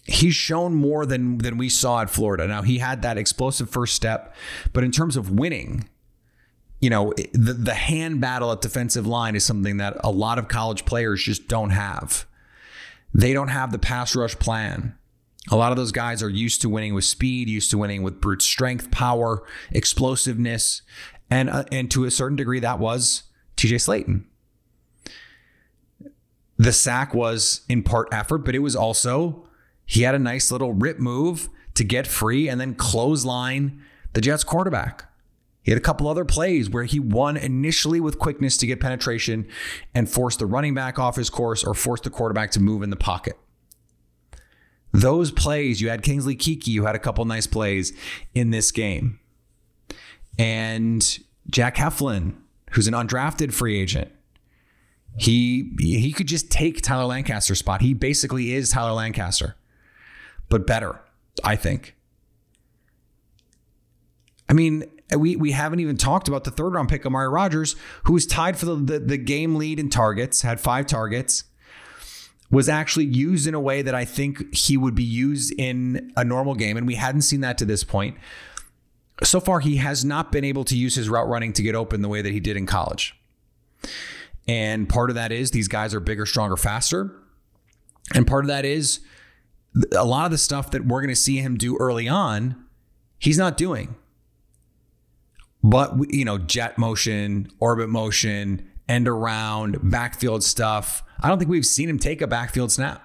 he's 0.05 0.33
shown 0.33 0.74
more 0.74 1.05
than 1.05 1.38
than 1.38 1.57
we 1.57 1.69
saw 1.69 2.01
at 2.01 2.09
Florida. 2.09 2.47
Now 2.47 2.63
he 2.63 2.79
had 2.79 3.03
that 3.03 3.17
explosive 3.17 3.69
first 3.69 3.93
step, 3.95 4.36
but 4.74 4.83
in 4.83 4.91
terms 4.91 5.15
of 5.15 5.31
winning, 5.31 5.89
you 6.79 6.89
know, 6.89 7.13
the 7.33 7.53
the 7.53 7.74
hand 7.74 8.21
battle 8.21 8.51
at 8.51 8.62
defensive 8.62 9.05
line 9.05 9.36
is 9.36 9.43
something 9.43 9.77
that 9.77 9.97
a 10.03 10.12
lot 10.12 10.39
of 10.39 10.47
college 10.47 10.86
players 10.86 11.24
just 11.24 11.47
don't 11.47 11.71
have. 11.71 12.25
They 13.14 13.34
don't 13.34 13.48
have 13.48 13.72
the 13.72 13.80
pass 13.80 14.16
rush 14.16 14.38
plan. 14.38 14.96
A 15.50 15.56
lot 15.56 15.72
of 15.72 15.78
those 15.78 15.92
guys 15.92 16.22
are 16.22 16.30
used 16.30 16.62
to 16.62 16.70
winning 16.70 16.94
with 16.94 17.06
speed, 17.06 17.50
used 17.50 17.72
to 17.72 17.78
winning 17.78 18.04
with 18.04 18.20
brute 18.20 18.42
strength, 18.42 18.92
power, 18.92 19.44
explosiveness, 19.72 20.82
and 21.30 21.50
uh, 21.50 21.64
and 21.72 21.90
to 21.92 22.06
a 22.06 22.12
certain 22.12 22.36
degree 22.36 22.60
that 22.60 22.80
was 22.80 23.24
TJ 23.56 23.76
Slaton. 23.76 24.26
The 26.58 26.74
sack 26.74 27.14
was 27.14 27.62
in 27.70 27.84
part 27.84 28.10
effort, 28.12 28.40
but 28.40 28.56
it 28.56 28.60
was 28.60 28.76
also 28.76 29.48
he 29.86 30.02
had 30.02 30.16
a 30.16 30.20
nice 30.20 30.52
little 30.52 30.74
rip 30.74 31.00
move 31.00 31.50
to 31.76 31.84
get 31.84 32.08
free 32.08 32.50
and 32.50 32.60
then 32.60 32.76
clothesline 32.76 33.82
the 34.14 34.22
Jets 34.22 34.44
quarterback. 34.44 35.07
He 35.67 35.71
had 35.71 35.77
a 35.77 35.81
couple 35.81 36.07
other 36.07 36.24
plays 36.24 36.69
where 36.69 36.86
he 36.86 36.97
won 36.97 37.36
initially 37.36 38.00
with 38.00 38.17
quickness 38.17 38.55
to 38.55 38.65
get 38.65 38.79
penetration 38.79 39.50
and 39.93 40.09
force 40.09 40.38
the 40.38 40.45
running 40.45 40.74
back 40.74 40.97
off 40.97 41.17
his 41.17 41.29
course 41.29 41.62
or 41.62 41.74
force 41.74 42.00
the 42.00 42.09
quarterback 42.09 42.51
to 42.51 42.62
move 42.62 42.83
in 42.83 42.89
the 42.89 42.95
pocket. 42.95 43.38
Those 44.93 45.29
plays, 45.29 45.81
you 45.81 45.89
had 45.89 46.03
Kingsley 46.03 46.38
Keke, 46.38 46.67
you 46.67 46.86
had 46.86 46.95
a 46.95 47.00
couple 47.00 47.25
nice 47.25 47.47
plays 47.47 47.91
in 48.33 48.51
this 48.51 48.71
game. 48.71 49.19
And 50.39 51.19
Jack 51.50 51.75
Heflin, 51.75 52.36
who's 52.71 52.88
an 52.88 52.93
undrafted 52.93 53.51
free 53.51 53.77
agent, 53.77 54.09
he 55.17 55.74
he 55.79 56.13
could 56.13 56.27
just 56.27 56.50
take 56.50 56.81
Tyler 56.81 57.07
Lancaster's 57.07 57.59
spot. 57.59 57.81
He 57.81 57.93
basically 57.93 58.53
is 58.53 58.69
Tyler 58.69 58.93
Lancaster, 58.93 59.57
but 60.47 60.65
better, 60.65 61.01
I 61.43 61.57
think. 61.57 61.93
I 64.47 64.53
mean, 64.53 64.86
we 65.16 65.36
we 65.36 65.52
haven't 65.52 65.80
even 65.80 65.98
talked 65.98 66.28
about 66.28 66.44
the 66.44 66.52
third 66.52 66.74
round 66.74 66.90
pick, 66.90 67.06
Amari 67.06 67.30
Rogers, 67.30 67.76
who 68.04 68.14
was 68.14 68.26
tied 68.26 68.58
for 68.58 68.66
the, 68.66 68.76
the, 68.76 69.00
the 69.00 69.18
game 69.18 69.56
lead 69.56 69.80
in 69.80 69.90
targets, 69.90 70.42
had 70.42 70.60
five 70.60 70.86
targets, 70.86 71.46
was 72.52 72.68
actually 72.68 73.06
used 73.06 73.48
in 73.48 73.54
a 73.54 73.60
way 73.60 73.82
that 73.82 73.96
I 73.96 74.06
think 74.06 74.54
he 74.54 74.78
would 74.78 74.96
be 74.96 75.04
used 75.04 75.54
in 75.58 76.12
a 76.18 76.24
normal 76.24 76.56
game, 76.56 76.78
and 76.78 76.86
we 76.88 76.96
hadn't 76.96 77.22
seen 77.22 77.42
that 77.42 77.58
to 77.60 77.66
this 77.66 77.84
point. 77.84 78.18
So 79.24 79.40
far, 79.40 79.62
he 79.62 79.78
has 79.78 80.06
not 80.06 80.32
been 80.32 80.44
able 80.44 80.64
to 80.66 80.78
use 80.78 80.96
his 80.96 81.10
route 81.10 81.28
running 81.28 81.54
to 81.54 81.64
get 81.64 81.74
open 81.74 82.02
the 82.02 82.10
way 82.10 82.22
that 82.22 82.32
he 82.32 82.40
did 82.40 82.56
in 82.56 82.66
college. 82.66 83.16
And 84.48 84.88
part 84.88 85.10
of 85.10 85.16
that 85.16 85.32
is 85.32 85.52
these 85.52 85.68
guys 85.68 85.94
are 85.94 86.00
bigger, 86.00 86.26
stronger, 86.26 86.56
faster. 86.56 87.16
And 88.14 88.28
part 88.28 88.46
of 88.46 88.48
that 88.48 88.64
is 88.64 89.02
a 89.96 90.06
lot 90.06 90.26
of 90.26 90.32
the 90.32 90.38
stuff 90.38 90.72
that 90.72 90.86
we're 90.86 91.02
going 91.02 91.10
to 91.10 91.16
see 91.16 91.38
him 91.38 91.58
do 91.58 91.78
early 91.78 92.08
on, 92.08 92.64
he's 93.20 93.38
not 93.38 93.58
doing. 93.58 93.96
But, 95.64 96.14
you 96.14 96.24
know, 96.24 96.38
jet 96.38 96.78
motion, 96.78 97.50
orbit 97.60 97.90
motion, 97.90 98.70
end 98.88 99.08
around, 99.08 99.78
backfield 99.92 100.44
stuff. 100.44 101.04
I 101.22 101.28
don't 101.28 101.40
think 101.40 101.50
we've 101.50 101.66
seen 101.66 101.90
him 101.90 102.00
take 102.00 102.22
a 102.22 102.28
backfield 102.28 102.72
snap. 102.72 103.04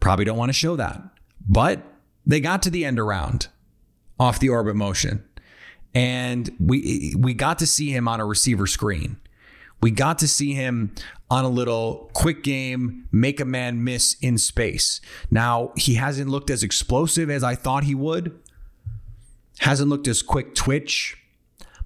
Probably 0.00 0.24
don't 0.24 0.38
want 0.38 0.50
to 0.50 0.54
show 0.54 0.76
that. 0.76 1.02
But 1.46 1.82
they 2.26 2.40
got 2.40 2.62
to 2.62 2.70
the 2.70 2.84
end 2.84 2.98
around 2.98 3.48
off 4.18 4.38
the 4.38 4.48
orbit 4.48 4.76
motion. 4.76 5.24
And 5.94 6.50
we 6.58 7.14
we 7.16 7.34
got 7.34 7.58
to 7.60 7.66
see 7.66 7.90
him 7.90 8.08
on 8.08 8.20
a 8.20 8.26
receiver 8.26 8.66
screen. 8.66 9.16
We 9.80 9.90
got 9.90 10.18
to 10.20 10.28
see 10.28 10.54
him 10.54 10.94
on 11.30 11.44
a 11.44 11.48
little 11.48 12.10
quick 12.14 12.42
game, 12.42 13.06
make 13.12 13.38
a 13.38 13.44
man 13.44 13.84
miss 13.84 14.16
in 14.20 14.38
space. 14.38 15.00
Now, 15.30 15.72
he 15.76 15.94
hasn't 15.94 16.30
looked 16.30 16.50
as 16.50 16.62
explosive 16.62 17.28
as 17.28 17.44
I 17.44 17.54
thought 17.54 17.84
he 17.84 17.94
would, 17.94 18.38
hasn't 19.58 19.88
looked 19.88 20.08
as 20.08 20.22
quick 20.22 20.54
twitch, 20.54 21.16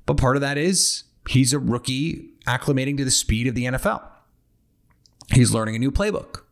but 0.07 0.17
part 0.17 0.37
of 0.37 0.41
that 0.41 0.59
is 0.59 1.05
he's 1.29 1.53
a 1.53 1.59
rookie 1.59 2.31
acclimating 2.47 2.97
to 2.97 3.05
the 3.05 3.11
speed 3.11 3.47
of 3.47 3.55
the 3.55 3.65
NFL. 3.65 4.03
He's 5.33 5.53
learning 5.53 5.77
a 5.77 5.79
new 5.79 5.91
playbook, 5.91 6.43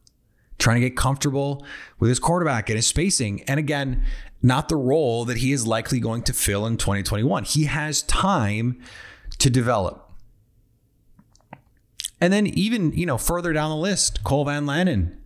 trying 0.59 0.81
to 0.81 0.89
get 0.89 0.97
comfortable 0.97 1.65
with 1.99 2.11
his 2.11 2.19
quarterback 2.19 2.69
and 2.69 2.77
his 2.77 2.87
spacing. 2.87 3.43
And 3.45 3.59
again, 3.59 4.05
not 4.43 4.69
the 4.69 4.77
role 4.77 5.25
that 5.25 5.39
he 5.39 5.53
is 5.53 5.67
likely 5.67 5.99
going 5.99 6.23
to 6.25 6.33
fill 6.33 6.67
in 6.67 6.77
2021. 6.77 7.45
He 7.45 7.65
has 7.65 8.03
time 8.03 8.81
to 9.39 9.49
develop. 9.49 10.03
And 12.21 12.33
then 12.33 12.47
even, 12.47 12.93
you 12.93 13.07
know, 13.07 13.19
further 13.19 13.53
down 13.53 13.71
the 13.71 13.77
list, 13.77 14.25
Cole 14.25 14.45
Van 14.45 14.65
Lanen 14.65 15.17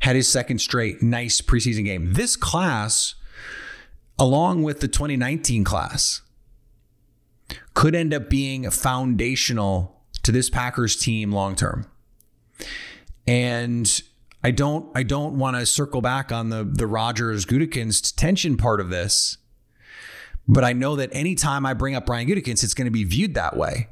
had 0.00 0.16
his 0.16 0.28
second 0.28 0.58
straight 0.58 1.02
nice 1.02 1.40
preseason 1.40 1.84
game. 1.84 2.12
This 2.12 2.36
class, 2.36 3.14
along 4.18 4.62
with 4.62 4.80
the 4.80 4.88
2019 4.88 5.64
class, 5.64 6.22
could 7.74 7.94
end 7.94 8.14
up 8.14 8.30
being 8.30 8.68
foundational 8.70 10.00
to 10.22 10.32
this 10.32 10.48
Packers 10.48 10.96
team 10.96 11.32
long 11.32 11.54
term. 11.54 11.86
And 13.26 14.02
I 14.42 14.50
don't 14.50 14.90
I 14.96 15.02
don't 15.02 15.38
want 15.38 15.56
to 15.56 15.66
circle 15.66 16.00
back 16.00 16.30
on 16.30 16.50
the 16.50 16.64
the 16.64 16.86
Rodgers 16.86 17.46
Gutekunst 17.46 18.14
tension 18.16 18.56
part 18.56 18.80
of 18.80 18.90
this, 18.90 19.38
but 20.46 20.64
I 20.64 20.72
know 20.72 20.96
that 20.96 21.10
anytime 21.12 21.66
I 21.66 21.74
bring 21.74 21.94
up 21.94 22.06
Brian 22.06 22.28
Gutekunst, 22.28 22.62
it's 22.62 22.74
going 22.74 22.86
to 22.86 22.90
be 22.90 23.04
viewed 23.04 23.34
that 23.34 23.56
way 23.56 23.88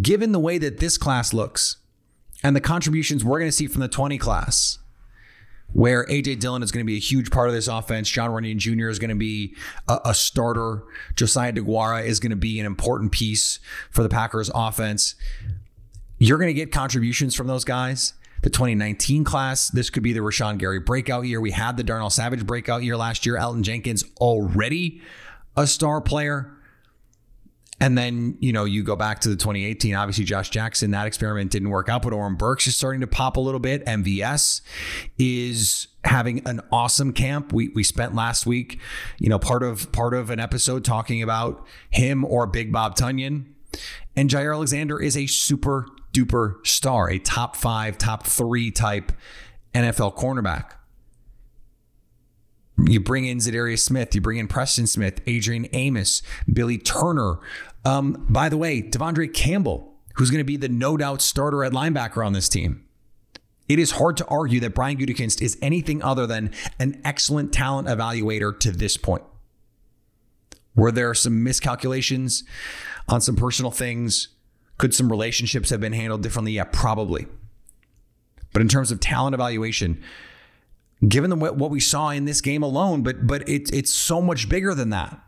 given 0.00 0.32
the 0.32 0.38
way 0.38 0.58
that 0.58 0.78
this 0.78 0.96
class 0.96 1.32
looks 1.32 1.76
and 2.42 2.54
the 2.54 2.60
contributions 2.60 3.24
we're 3.24 3.38
going 3.38 3.48
to 3.48 3.56
see 3.56 3.66
from 3.66 3.80
the 3.80 3.88
20 3.88 4.18
class, 4.18 4.78
where 5.72 6.04
AJ 6.06 6.40
Dillon 6.40 6.62
is 6.62 6.72
going 6.72 6.84
to 6.84 6.86
be 6.86 6.96
a 6.96 7.00
huge 7.00 7.30
part 7.30 7.48
of 7.48 7.54
this 7.54 7.68
offense, 7.68 8.08
Jon 8.08 8.30
Runyan 8.30 8.56
Jr. 8.56 8.88
is 8.88 8.98
going 8.98 9.10
to 9.10 9.16
be 9.16 9.54
a, 9.88 9.98
a 10.06 10.14
starter, 10.14 10.82
Josiah 11.16 11.52
DeGuara 11.52 12.04
is 12.04 12.20
going 12.20 12.30
to 12.30 12.36
be 12.36 12.58
an 12.58 12.66
important 12.66 13.12
piece 13.12 13.60
for 13.90 14.02
the 14.02 14.08
Packers 14.08 14.50
offense. 14.54 15.14
You're 16.18 16.38
going 16.38 16.48
to 16.48 16.54
get 16.54 16.72
contributions 16.72 17.34
from 17.34 17.46
those 17.46 17.64
guys. 17.64 18.14
The 18.42 18.50
2019 18.50 19.22
class, 19.24 19.68
this 19.68 19.90
could 19.90 20.02
be 20.02 20.12
the 20.12 20.20
Rashan 20.20 20.58
Gary 20.58 20.80
breakout 20.80 21.26
year. 21.26 21.40
We 21.40 21.50
had 21.50 21.76
the 21.76 21.84
Darnell 21.84 22.10
Savage 22.10 22.46
breakout 22.46 22.82
year 22.82 22.96
last 22.96 23.26
year. 23.26 23.36
Elgton 23.36 23.62
Jenkins 23.62 24.04
already 24.18 25.02
a 25.56 25.66
star 25.66 26.00
player. 26.00 26.50
And 27.80 27.96
then, 27.96 28.36
you 28.40 28.52
know, 28.52 28.64
you 28.64 28.82
go 28.82 28.94
back 28.94 29.20
to 29.20 29.30
the 29.30 29.36
2018, 29.36 29.94
obviously 29.94 30.24
Josh 30.24 30.50
Jackson, 30.50 30.90
that 30.90 31.06
experiment 31.06 31.50
didn't 31.50 31.70
work 31.70 31.88
out, 31.88 32.02
but 32.02 32.12
Oren 32.12 32.34
Burks 32.34 32.66
is 32.66 32.76
starting 32.76 33.00
to 33.00 33.06
pop 33.06 33.38
a 33.38 33.40
little 33.40 33.60
bit. 33.60 33.84
MVS 33.86 34.60
is 35.18 35.88
having 36.04 36.46
an 36.46 36.60
awesome 36.70 37.12
camp. 37.12 37.52
We 37.52 37.68
we 37.68 37.82
spent 37.82 38.14
last 38.14 38.46
week, 38.46 38.78
you 39.18 39.28
know, 39.28 39.38
part 39.38 39.62
of 39.62 39.90
part 39.92 40.12
of 40.12 40.28
an 40.28 40.40
episode 40.40 40.84
talking 40.84 41.22
about 41.22 41.66
him 41.88 42.24
or 42.24 42.46
Big 42.46 42.70
Bob 42.70 42.96
Tonyan. 42.96 43.46
And 44.14 44.28
Jaire 44.28 44.54
Alexander 44.54 45.00
is 45.00 45.16
a 45.16 45.26
super 45.26 45.86
duper 46.12 46.64
star, 46.66 47.08
a 47.08 47.18
top 47.18 47.56
five, 47.56 47.96
top 47.96 48.26
three 48.26 48.70
type 48.70 49.12
NFL 49.74 50.16
cornerback. 50.16 50.72
You 52.86 53.00
bring 53.00 53.26
in 53.26 53.38
Za'Darius 53.38 53.80
Smith, 53.80 54.14
you 54.14 54.20
bring 54.20 54.38
in 54.38 54.48
Preston 54.48 54.86
Smith, 54.86 55.20
Adrian 55.26 55.66
Amos, 55.72 56.22
Billy 56.50 56.78
Turner. 56.78 57.38
Um, 57.84 58.26
by 58.28 58.48
the 58.48 58.56
way, 58.56 58.82
De'Vondre 58.82 59.32
Campbell, 59.32 59.94
who's 60.14 60.30
going 60.30 60.40
to 60.40 60.44
be 60.44 60.56
the 60.56 60.68
no 60.68 60.96
doubt 60.96 61.22
starter 61.22 61.64
at 61.64 61.72
linebacker 61.72 62.24
on 62.24 62.32
this 62.32 62.48
team. 62.48 62.84
It 63.68 63.78
is 63.78 63.92
hard 63.92 64.16
to 64.16 64.26
argue 64.26 64.58
that 64.60 64.74
Brian 64.74 64.96
Gutekunst 64.96 65.40
is 65.40 65.56
anything 65.62 66.02
other 66.02 66.26
than 66.26 66.52
an 66.78 67.00
excellent 67.04 67.52
talent 67.52 67.86
evaluator 67.86 68.58
to 68.60 68.72
this 68.72 68.96
point. 68.96 69.22
Were 70.74 70.90
there 70.90 71.14
some 71.14 71.44
miscalculations 71.44 72.42
on 73.08 73.20
some 73.20 73.36
personal 73.36 73.70
things? 73.70 74.28
Could 74.78 74.94
some 74.94 75.10
relationships 75.10 75.70
have 75.70 75.80
been 75.80 75.92
handled 75.92 76.22
differently? 76.22 76.52
Yeah, 76.52 76.64
probably. 76.64 77.26
But 78.52 78.62
in 78.62 78.68
terms 78.68 78.90
of 78.90 78.98
talent 78.98 79.34
evaluation, 79.34 80.02
given 81.06 81.30
the, 81.30 81.36
what 81.36 81.70
we 81.70 81.80
saw 81.80 82.10
in 82.10 82.24
this 82.24 82.40
game 82.40 82.62
alone, 82.62 83.02
but 83.02 83.26
but 83.26 83.48
it's 83.48 83.70
it's 83.70 83.92
so 83.92 84.20
much 84.20 84.48
bigger 84.48 84.74
than 84.74 84.90
that. 84.90 85.18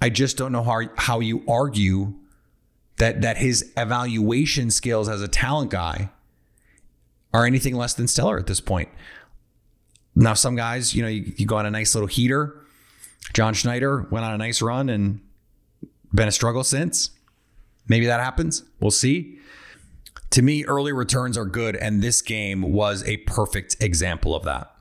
I 0.00 0.10
just 0.10 0.36
don't 0.36 0.52
know 0.52 0.62
how 0.62 0.82
how 0.96 1.20
you 1.20 1.42
argue 1.48 2.14
that 2.98 3.22
that 3.22 3.38
his 3.38 3.72
evaluation 3.76 4.70
skills 4.70 5.08
as 5.08 5.22
a 5.22 5.28
talent 5.28 5.70
guy 5.70 6.10
are 7.32 7.46
anything 7.46 7.74
less 7.74 7.94
than 7.94 8.08
stellar 8.08 8.38
at 8.38 8.46
this 8.46 8.60
point. 8.60 8.88
Now, 10.14 10.34
some 10.34 10.56
guys, 10.56 10.94
you 10.94 11.02
know, 11.02 11.08
you, 11.08 11.32
you 11.36 11.46
go 11.46 11.56
on 11.56 11.66
a 11.66 11.70
nice 11.70 11.94
little 11.94 12.08
heater. 12.08 12.60
John 13.34 13.54
Schneider 13.54 14.06
went 14.10 14.24
on 14.24 14.32
a 14.32 14.38
nice 14.38 14.60
run 14.60 14.88
and 14.88 15.20
been 16.12 16.26
a 16.26 16.32
struggle 16.32 16.64
since. 16.64 17.10
Maybe 17.86 18.06
that 18.06 18.20
happens. 18.20 18.64
We'll 18.80 18.90
see. 18.90 19.38
To 20.30 20.42
me, 20.42 20.64
early 20.64 20.92
returns 20.92 21.38
are 21.38 21.46
good, 21.46 21.76
and 21.76 22.02
this 22.02 22.22
game 22.22 22.62
was 22.62 23.02
a 23.04 23.18
perfect 23.18 23.76
example 23.80 24.34
of 24.34 24.44
that. 24.44 24.74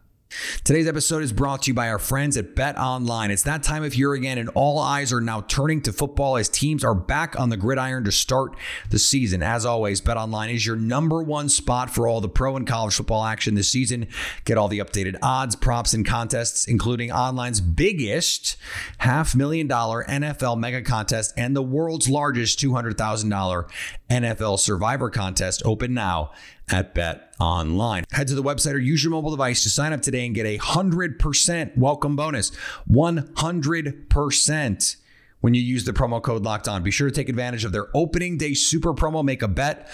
Today's 0.63 0.87
episode 0.87 1.23
is 1.23 1.31
brought 1.31 1.63
to 1.63 1.71
you 1.71 1.73
by 1.73 1.89
our 1.89 1.99
friends 1.99 2.35
at 2.35 2.53
Bet 2.53 2.77
Online. 2.77 3.31
It's 3.31 3.43
that 3.43 3.63
time 3.63 3.83
of 3.83 3.95
year 3.95 4.13
again, 4.13 4.37
and 4.37 4.49
all 4.49 4.77
eyes 4.79 5.13
are 5.13 5.21
now 5.21 5.41
turning 5.41 5.81
to 5.83 5.93
football 5.93 6.35
as 6.35 6.49
teams 6.49 6.83
are 6.83 6.93
back 6.93 7.39
on 7.39 7.49
the 7.49 7.55
gridiron 7.55 8.03
to 8.03 8.11
start 8.11 8.55
the 8.89 8.99
season. 8.99 9.41
As 9.41 9.65
always, 9.65 10.01
Bet 10.01 10.17
Online 10.17 10.49
is 10.49 10.65
your 10.65 10.75
number 10.75 11.23
one 11.23 11.47
spot 11.47 11.89
for 11.89 12.07
all 12.07 12.19
the 12.19 12.27
pro 12.27 12.57
and 12.57 12.67
college 12.67 12.95
football 12.95 13.23
action 13.23 13.55
this 13.55 13.69
season. 13.69 14.07
Get 14.43 14.57
all 14.57 14.67
the 14.67 14.79
updated 14.79 15.17
odds, 15.21 15.55
props, 15.55 15.93
and 15.93 16.05
contests, 16.05 16.67
including 16.67 17.11
online's 17.11 17.61
biggest 17.61 18.57
half 18.97 19.33
million 19.35 19.67
dollar 19.67 20.03
NFL 20.03 20.59
mega 20.59 20.81
contest 20.81 21.33
and 21.37 21.55
the 21.55 21.63
world's 21.63 22.09
largest 22.09 22.59
$200,000 22.59 23.69
NFL 24.09 24.59
Survivor 24.59 25.09
Contest 25.09 25.61
open 25.65 25.93
now 25.93 26.31
at 26.69 26.93
Bet 26.93 27.26
Online. 27.39 28.03
Head 28.11 28.27
to 28.27 28.35
the 28.35 28.43
website 28.43 28.73
or 28.73 28.79
use 28.79 29.03
your 29.03 29.11
mobile 29.11 29.31
device 29.31 29.63
to 29.63 29.69
sign 29.69 29.93
up 29.93 30.01
today 30.01 30.25
and 30.25 30.35
get 30.35 30.45
a 30.45 30.57
100% 30.57 31.77
welcome 31.77 32.15
bonus. 32.15 32.51
100% 32.89 34.95
when 35.41 35.53
you 35.53 35.61
use 35.61 35.85
the 35.85 35.93
promo 35.93 36.21
code 36.21 36.43
locked 36.43 36.67
on. 36.67 36.83
Be 36.83 36.91
sure 36.91 37.07
to 37.07 37.15
take 37.15 37.29
advantage 37.29 37.63
of 37.63 37.71
their 37.71 37.87
opening 37.95 38.37
day 38.37 38.53
super 38.53 38.93
promo. 38.93 39.23
Make 39.23 39.41
a 39.41 39.47
bet 39.47 39.89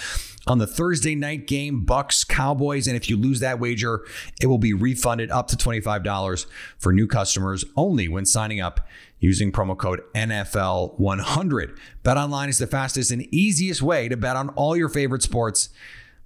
on 0.47 0.57
the 0.57 0.67
Thursday 0.67 1.15
night 1.15 1.47
game, 1.47 1.85
Bucs 1.85 2.27
Cowboys. 2.27 2.87
And 2.87 2.95
if 2.95 3.09
you 3.09 3.17
lose 3.17 3.39
that 3.39 3.59
wager, 3.59 4.05
it 4.41 4.47
will 4.47 4.57
be 4.57 4.73
refunded 4.73 5.31
up 5.31 5.47
to 5.49 5.55
$25 5.55 6.45
for 6.77 6.93
new 6.93 7.07
customers 7.07 7.65
only 7.75 8.07
when 8.07 8.25
signing 8.25 8.61
up 8.61 8.87
using 9.19 9.51
promo 9.51 9.77
code 9.77 10.01
NFL100. 10.15 11.77
Bet 12.03 12.17
online 12.17 12.49
is 12.49 12.57
the 12.57 12.67
fastest 12.67 13.11
and 13.11 13.23
easiest 13.33 13.81
way 13.81 14.09
to 14.09 14.17
bet 14.17 14.35
on 14.35 14.49
all 14.49 14.75
your 14.75 14.89
favorite 14.89 15.23
sports. 15.23 15.69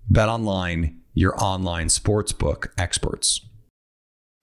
Bet 0.09 0.29
online, 0.29 1.01
your 1.17 1.33
online 1.43 1.87
sportsbook 1.87 2.67
experts. 2.77 3.46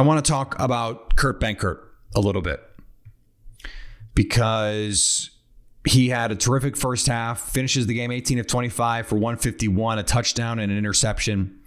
I 0.00 0.02
want 0.02 0.24
to 0.24 0.30
talk 0.30 0.58
about 0.58 1.14
Kurt 1.16 1.38
Benkert 1.40 1.78
a 2.16 2.20
little 2.20 2.40
bit 2.40 2.58
because 4.14 5.28
he 5.86 6.08
had 6.08 6.32
a 6.32 6.36
terrific 6.36 6.74
first 6.74 7.06
half, 7.06 7.38
finishes 7.50 7.86
the 7.86 7.92
game 7.92 8.10
18 8.10 8.38
of 8.38 8.46
25 8.46 9.06
for 9.06 9.16
151, 9.16 9.98
a 9.98 10.02
touchdown 10.02 10.58
and 10.58 10.72
an 10.72 10.78
interception. 10.78 11.60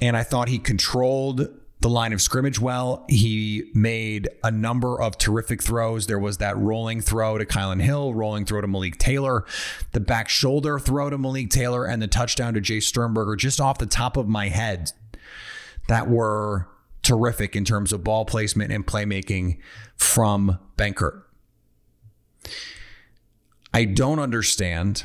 And 0.00 0.16
I 0.16 0.22
thought 0.22 0.48
he 0.48 0.58
controlled 0.58 1.50
the 1.80 1.90
line 1.90 2.14
of 2.14 2.22
scrimmage 2.22 2.58
well. 2.58 3.04
He 3.10 3.70
made 3.74 4.30
a 4.42 4.50
number 4.50 4.98
of 4.98 5.18
terrific 5.18 5.62
throws. 5.62 6.06
There 6.06 6.18
was 6.18 6.38
that 6.38 6.56
rolling 6.56 7.02
throw 7.02 7.36
to 7.36 7.44
Kylin 7.44 7.82
Hill, 7.82 8.14
rolling 8.14 8.46
throw 8.46 8.62
to 8.62 8.66
Malik 8.66 8.96
Taylor, 8.96 9.44
the 9.92 10.00
back 10.00 10.30
shoulder 10.30 10.78
throw 10.78 11.10
to 11.10 11.18
Malik 11.18 11.50
Taylor, 11.50 11.84
and 11.84 12.00
the 12.00 12.08
touchdown 12.08 12.54
to 12.54 12.62
Jace 12.62 12.84
Sternberger 12.84 13.36
just 13.36 13.60
off 13.60 13.76
the 13.76 13.84
top 13.84 14.16
of 14.16 14.26
my 14.26 14.48
head 14.48 14.92
that 15.88 16.08
were 16.08 16.68
terrific 17.04 17.54
in 17.54 17.64
terms 17.64 17.92
of 17.92 18.02
ball 18.02 18.24
placement 18.24 18.72
and 18.72 18.86
playmaking 18.86 19.58
from 19.96 20.58
Benkert. 20.76 21.22
I 23.72 23.84
don't 23.84 24.18
understand 24.18 25.04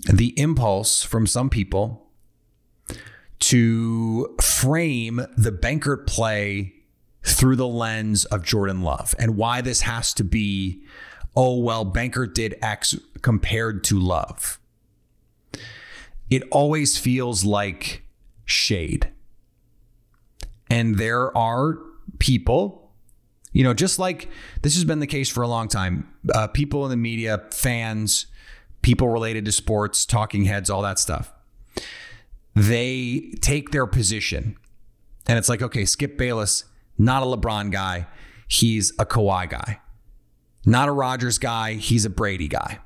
the 0.00 0.38
impulse 0.38 1.02
from 1.02 1.26
some 1.26 1.48
people 1.48 2.08
to 3.40 4.34
frame 4.40 5.26
the 5.36 5.52
Benkert 5.52 6.06
play 6.06 6.74
through 7.22 7.56
the 7.56 7.66
lens 7.66 8.24
of 8.26 8.42
Jordan 8.42 8.82
Love 8.82 9.14
and 9.18 9.36
why 9.36 9.60
this 9.60 9.82
has 9.82 10.12
to 10.14 10.24
be, 10.24 10.82
oh, 11.34 11.58
well, 11.58 11.84
Benkert 11.84 12.34
did 12.34 12.56
X 12.62 12.96
compared 13.22 13.84
to 13.84 13.98
Love. 13.98 14.58
It 16.30 16.42
always 16.50 16.98
feels 16.98 17.44
like 17.44 18.02
shade. 18.44 19.10
And 20.74 20.98
there 20.98 21.36
are 21.38 21.78
people, 22.18 22.90
you 23.52 23.62
know, 23.62 23.74
just 23.74 24.00
like 24.00 24.28
this 24.62 24.74
has 24.74 24.84
been 24.84 24.98
the 24.98 25.06
case 25.06 25.28
for 25.28 25.44
a 25.44 25.46
long 25.46 25.68
time, 25.68 26.12
uh, 26.34 26.48
people 26.48 26.84
in 26.84 26.90
the 26.90 26.96
media, 26.96 27.44
fans, 27.52 28.26
people 28.82 29.08
related 29.08 29.44
to 29.44 29.52
sports, 29.52 30.04
talking 30.04 30.46
heads, 30.46 30.68
all 30.68 30.82
that 30.82 30.98
stuff. 30.98 31.32
They 32.56 33.34
take 33.40 33.70
their 33.70 33.86
position. 33.86 34.56
And 35.28 35.38
it's 35.38 35.48
like, 35.48 35.62
okay, 35.62 35.84
Skip 35.84 36.18
Bayless, 36.18 36.64
not 36.98 37.22
a 37.22 37.26
LeBron 37.26 37.70
guy. 37.70 38.08
He's 38.48 38.92
a 38.98 39.06
Kawhi 39.06 39.48
guy. 39.48 39.80
Not 40.66 40.88
a 40.88 40.92
Rodgers 40.92 41.38
guy. 41.38 41.74
He's 41.74 42.04
a 42.04 42.10
Brady 42.10 42.48
guy. 42.48 42.80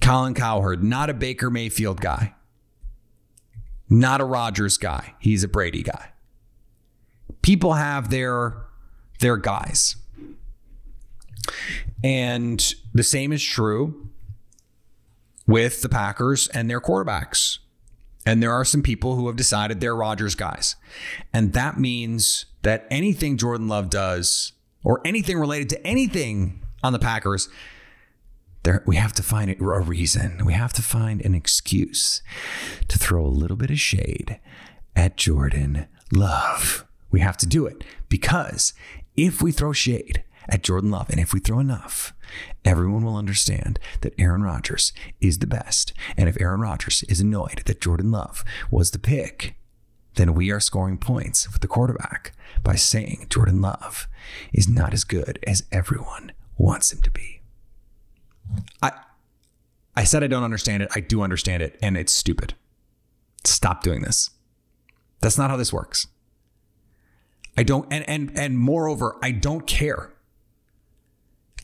Colin 0.00 0.34
Cowherd, 0.34 0.84
not 0.84 1.10
a 1.10 1.14
Baker 1.14 1.50
Mayfield 1.50 2.00
guy. 2.00 2.36
Not 3.90 4.20
a 4.20 4.24
Rodgers 4.24 4.78
guy. 4.78 5.14
He's 5.18 5.42
a 5.42 5.48
Brady 5.48 5.82
guy 5.82 6.13
people 7.42 7.74
have 7.74 8.10
their 8.10 8.56
their 9.20 9.36
guys. 9.36 9.96
And 12.02 12.74
the 12.92 13.02
same 13.02 13.32
is 13.32 13.42
true 13.42 14.08
with 15.46 15.82
the 15.82 15.88
Packers 15.88 16.48
and 16.48 16.68
their 16.68 16.80
quarterbacks. 16.80 17.58
And 18.26 18.42
there 18.42 18.52
are 18.52 18.64
some 18.64 18.82
people 18.82 19.16
who 19.16 19.26
have 19.26 19.36
decided 19.36 19.80
they're 19.80 19.94
Rodgers 19.94 20.34
guys. 20.34 20.76
And 21.32 21.52
that 21.52 21.78
means 21.78 22.46
that 22.62 22.86
anything 22.90 23.36
Jordan 23.36 23.68
Love 23.68 23.90
does 23.90 24.52
or 24.82 25.00
anything 25.04 25.38
related 25.38 25.68
to 25.70 25.86
anything 25.86 26.62
on 26.82 26.92
the 26.92 26.98
Packers, 26.98 27.48
there, 28.62 28.82
we 28.86 28.96
have 28.96 29.12
to 29.14 29.22
find 29.22 29.50
a 29.50 29.80
reason. 29.80 30.40
We 30.44 30.54
have 30.54 30.72
to 30.74 30.82
find 30.82 31.20
an 31.24 31.34
excuse 31.34 32.22
to 32.88 32.98
throw 32.98 33.24
a 33.24 33.28
little 33.28 33.56
bit 33.56 33.70
of 33.70 33.78
shade 33.78 34.40
at 34.96 35.16
Jordan 35.16 35.86
Love. 36.12 36.86
We 37.14 37.20
have 37.20 37.36
to 37.36 37.46
do 37.46 37.64
it 37.64 37.84
because 38.08 38.72
if 39.16 39.40
we 39.40 39.52
throw 39.52 39.72
shade 39.72 40.24
at 40.48 40.64
Jordan 40.64 40.90
Love 40.90 41.10
and 41.10 41.20
if 41.20 41.32
we 41.32 41.38
throw 41.38 41.60
enough, 41.60 42.12
everyone 42.64 43.04
will 43.04 43.16
understand 43.16 43.78
that 44.00 44.14
Aaron 44.18 44.42
Rodgers 44.42 44.92
is 45.20 45.38
the 45.38 45.46
best. 45.46 45.92
And 46.16 46.28
if 46.28 46.36
Aaron 46.40 46.60
Rodgers 46.60 47.04
is 47.04 47.20
annoyed 47.20 47.62
that 47.66 47.80
Jordan 47.80 48.10
Love 48.10 48.44
was 48.68 48.90
the 48.90 48.98
pick, 48.98 49.54
then 50.16 50.34
we 50.34 50.50
are 50.50 50.58
scoring 50.58 50.98
points 50.98 51.52
with 51.52 51.62
the 51.62 51.68
quarterback 51.68 52.32
by 52.64 52.74
saying 52.74 53.26
Jordan 53.30 53.60
Love 53.60 54.08
is 54.52 54.66
not 54.66 54.92
as 54.92 55.04
good 55.04 55.38
as 55.46 55.62
everyone 55.70 56.32
wants 56.58 56.92
him 56.92 57.00
to 57.02 57.12
be. 57.12 57.42
I 58.82 58.90
I 59.94 60.02
said 60.02 60.24
I 60.24 60.26
don't 60.26 60.42
understand 60.42 60.82
it. 60.82 60.88
I 60.96 60.98
do 60.98 61.22
understand 61.22 61.62
it, 61.62 61.78
and 61.80 61.96
it's 61.96 62.12
stupid. 62.12 62.54
Stop 63.44 63.84
doing 63.84 64.02
this. 64.02 64.30
That's 65.20 65.38
not 65.38 65.50
how 65.50 65.56
this 65.56 65.72
works. 65.72 66.08
I 67.56 67.62
don't 67.62 67.86
and 67.92 68.08
and 68.08 68.36
and 68.36 68.58
moreover, 68.58 69.16
I 69.22 69.30
don't 69.30 69.66
care. 69.66 70.12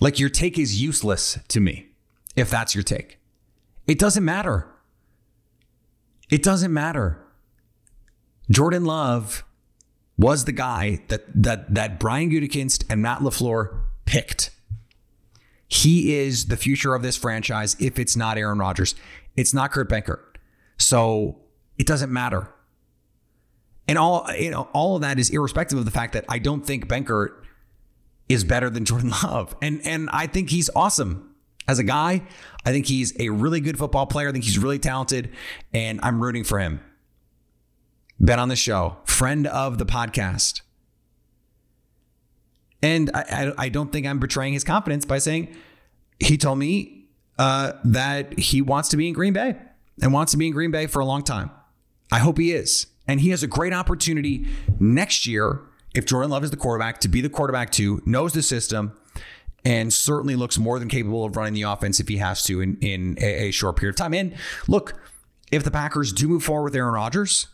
Like 0.00 0.18
your 0.18 0.28
take 0.28 0.58
is 0.58 0.80
useless 0.80 1.38
to 1.48 1.60
me 1.60 1.88
if 2.36 2.50
that's 2.50 2.74
your 2.74 2.84
take. 2.84 3.18
It 3.86 3.98
doesn't 3.98 4.24
matter. 4.24 4.66
It 6.30 6.42
doesn't 6.42 6.72
matter. 6.72 7.18
Jordan 8.50 8.84
Love 8.84 9.44
was 10.16 10.44
the 10.44 10.52
guy 10.52 11.02
that 11.08 11.24
that 11.34 11.74
that 11.74 11.98
Brian 11.98 12.30
Gutekunst 12.30 12.84
and 12.88 13.02
Matt 13.02 13.20
LaFleur 13.20 13.82
picked. 14.04 14.50
He 15.66 16.14
is 16.14 16.46
the 16.46 16.56
future 16.56 16.94
of 16.94 17.02
this 17.02 17.16
franchise 17.16 17.76
if 17.78 17.98
it's 17.98 18.16
not 18.16 18.36
Aaron 18.36 18.58
Rodgers. 18.58 18.94
It's 19.36 19.54
not 19.54 19.70
Kurt 19.70 19.88
Benkert. 19.88 20.20
So 20.78 21.38
it 21.78 21.86
doesn't 21.86 22.12
matter. 22.12 22.52
And 23.90 23.98
all 23.98 24.24
you 24.38 24.52
know, 24.52 24.68
all 24.72 24.94
of 24.94 25.02
that 25.02 25.18
is 25.18 25.30
irrespective 25.30 25.76
of 25.76 25.84
the 25.84 25.90
fact 25.90 26.12
that 26.12 26.24
I 26.28 26.38
don't 26.38 26.64
think 26.64 26.86
Benkert 26.86 27.30
is 28.28 28.44
better 28.44 28.70
than 28.70 28.84
Jordan 28.86 29.10
Love. 29.24 29.56
And 29.60 29.84
and 29.84 30.08
I 30.12 30.28
think 30.28 30.50
he's 30.50 30.70
awesome 30.76 31.34
as 31.66 31.80
a 31.80 31.82
guy. 31.82 32.22
I 32.64 32.70
think 32.70 32.86
he's 32.86 33.18
a 33.18 33.30
really 33.30 33.60
good 33.60 33.76
football 33.76 34.06
player. 34.06 34.28
I 34.28 34.32
think 34.32 34.44
he's 34.44 34.60
really 34.60 34.78
talented, 34.78 35.30
and 35.74 35.98
I'm 36.04 36.22
rooting 36.22 36.44
for 36.44 36.60
him. 36.60 36.80
been 38.24 38.38
on 38.38 38.48
the 38.48 38.54
show, 38.54 38.98
friend 39.06 39.48
of 39.48 39.78
the 39.78 39.86
podcast. 39.86 40.60
And 42.80 43.10
I, 43.12 43.20
I, 43.20 43.64
I 43.64 43.68
don't 43.70 43.90
think 43.90 44.06
I'm 44.06 44.20
betraying 44.20 44.52
his 44.52 44.62
confidence 44.62 45.04
by 45.04 45.18
saying 45.18 45.48
he 46.20 46.38
told 46.38 46.60
me 46.60 47.06
uh, 47.40 47.72
that 47.84 48.38
he 48.38 48.62
wants 48.62 48.88
to 48.90 48.96
be 48.96 49.08
in 49.08 49.14
Green 49.14 49.32
Bay 49.32 49.56
and 50.00 50.12
wants 50.12 50.30
to 50.30 50.38
be 50.38 50.46
in 50.46 50.52
Green 50.52 50.70
Bay 50.70 50.86
for 50.86 51.00
a 51.00 51.04
long 51.04 51.24
time. 51.24 51.50
I 52.12 52.20
hope 52.20 52.38
he 52.38 52.52
is. 52.52 52.86
And 53.10 53.20
he 53.20 53.30
has 53.30 53.42
a 53.42 53.48
great 53.48 53.72
opportunity 53.72 54.46
next 54.78 55.26
year, 55.26 55.60
if 55.94 56.06
Jordan 56.06 56.30
Love 56.30 56.44
is 56.44 56.52
the 56.52 56.56
quarterback, 56.56 57.00
to 57.00 57.08
be 57.08 57.20
the 57.20 57.28
quarterback 57.28 57.70
too, 57.70 58.00
knows 58.06 58.32
the 58.32 58.42
system, 58.42 58.92
and 59.64 59.92
certainly 59.92 60.36
looks 60.36 60.58
more 60.58 60.78
than 60.78 60.88
capable 60.88 61.24
of 61.24 61.36
running 61.36 61.54
the 61.54 61.62
offense 61.62 61.98
if 61.98 62.06
he 62.06 62.18
has 62.18 62.44
to 62.44 62.60
in, 62.60 62.78
in 62.80 63.18
a, 63.20 63.48
a 63.48 63.50
short 63.50 63.76
period 63.76 63.94
of 63.94 63.96
time. 63.96 64.14
And 64.14 64.34
look, 64.68 64.94
if 65.50 65.64
the 65.64 65.72
Packers 65.72 66.12
do 66.12 66.28
move 66.28 66.44
forward 66.44 66.66
with 66.66 66.76
Aaron 66.76 66.94
Rodgers, 66.94 67.48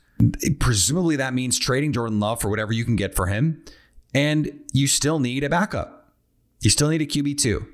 presumably 0.61 1.17
that 1.17 1.33
means 1.33 1.59
trading 1.59 1.93
Jordan 1.93 2.21
Love 2.21 2.41
for 2.41 2.51
whatever 2.51 2.75
you 2.75 2.85
can 2.85 2.97
get 2.97 3.15
for 3.15 3.27
him. 3.27 3.65
And 4.15 4.61
you 4.73 4.87
still 4.87 5.19
need 5.19 5.43
a 5.43 5.49
backup. 5.49 6.13
You 6.61 6.69
still 6.69 6.91
need 6.91 7.01
a 7.01 7.07
QB2. 7.07 7.67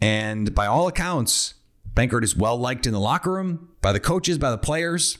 And 0.00 0.54
by 0.54 0.66
all 0.66 0.86
accounts, 0.86 1.54
Benkert 1.94 2.22
is 2.22 2.36
well 2.36 2.56
liked 2.56 2.86
in 2.86 2.92
the 2.92 3.00
locker 3.00 3.32
room, 3.32 3.70
by 3.82 3.92
the 3.92 4.00
coaches, 4.00 4.38
by 4.38 4.50
the 4.50 4.58
players. 4.58 5.18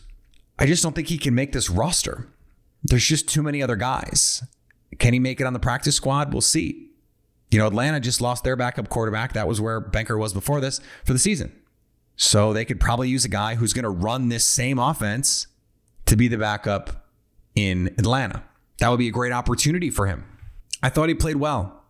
I 0.60 0.66
just 0.66 0.82
don't 0.82 0.94
think 0.94 1.08
he 1.08 1.18
can 1.18 1.34
make 1.34 1.52
this 1.52 1.70
roster. 1.70 2.28
There's 2.84 3.04
just 3.04 3.28
too 3.28 3.42
many 3.42 3.62
other 3.62 3.76
guys. 3.76 4.44
Can 4.98 5.12
he 5.14 5.18
make 5.18 5.40
it 5.40 5.46
on 5.46 5.54
the 5.54 5.58
practice 5.58 5.96
squad? 5.96 6.32
We'll 6.32 6.42
see. 6.42 6.90
You 7.50 7.58
know, 7.58 7.66
Atlanta 7.66 7.98
just 7.98 8.20
lost 8.20 8.44
their 8.44 8.56
backup 8.56 8.88
quarterback. 8.88 9.32
That 9.32 9.48
was 9.48 9.60
where 9.60 9.80
Benkert 9.80 10.18
was 10.18 10.32
before 10.32 10.60
this 10.60 10.80
for 11.04 11.12
the 11.12 11.18
season. 11.18 11.52
So 12.16 12.52
they 12.52 12.64
could 12.64 12.78
probably 12.78 13.08
use 13.08 13.24
a 13.24 13.30
guy 13.30 13.54
who's 13.54 13.72
going 13.72 13.84
to 13.84 13.90
run 13.90 14.28
this 14.28 14.44
same 14.44 14.78
offense 14.78 15.46
to 16.06 16.16
be 16.16 16.28
the 16.28 16.36
backup 16.36 17.06
in 17.54 17.88
Atlanta. 17.98 18.42
That 18.78 18.90
would 18.90 18.98
be 18.98 19.08
a 19.08 19.12
great 19.12 19.32
opportunity 19.32 19.90
for 19.90 20.06
him. 20.06 20.24
I 20.82 20.90
thought 20.90 21.08
he 21.08 21.14
played 21.14 21.36
well. 21.36 21.80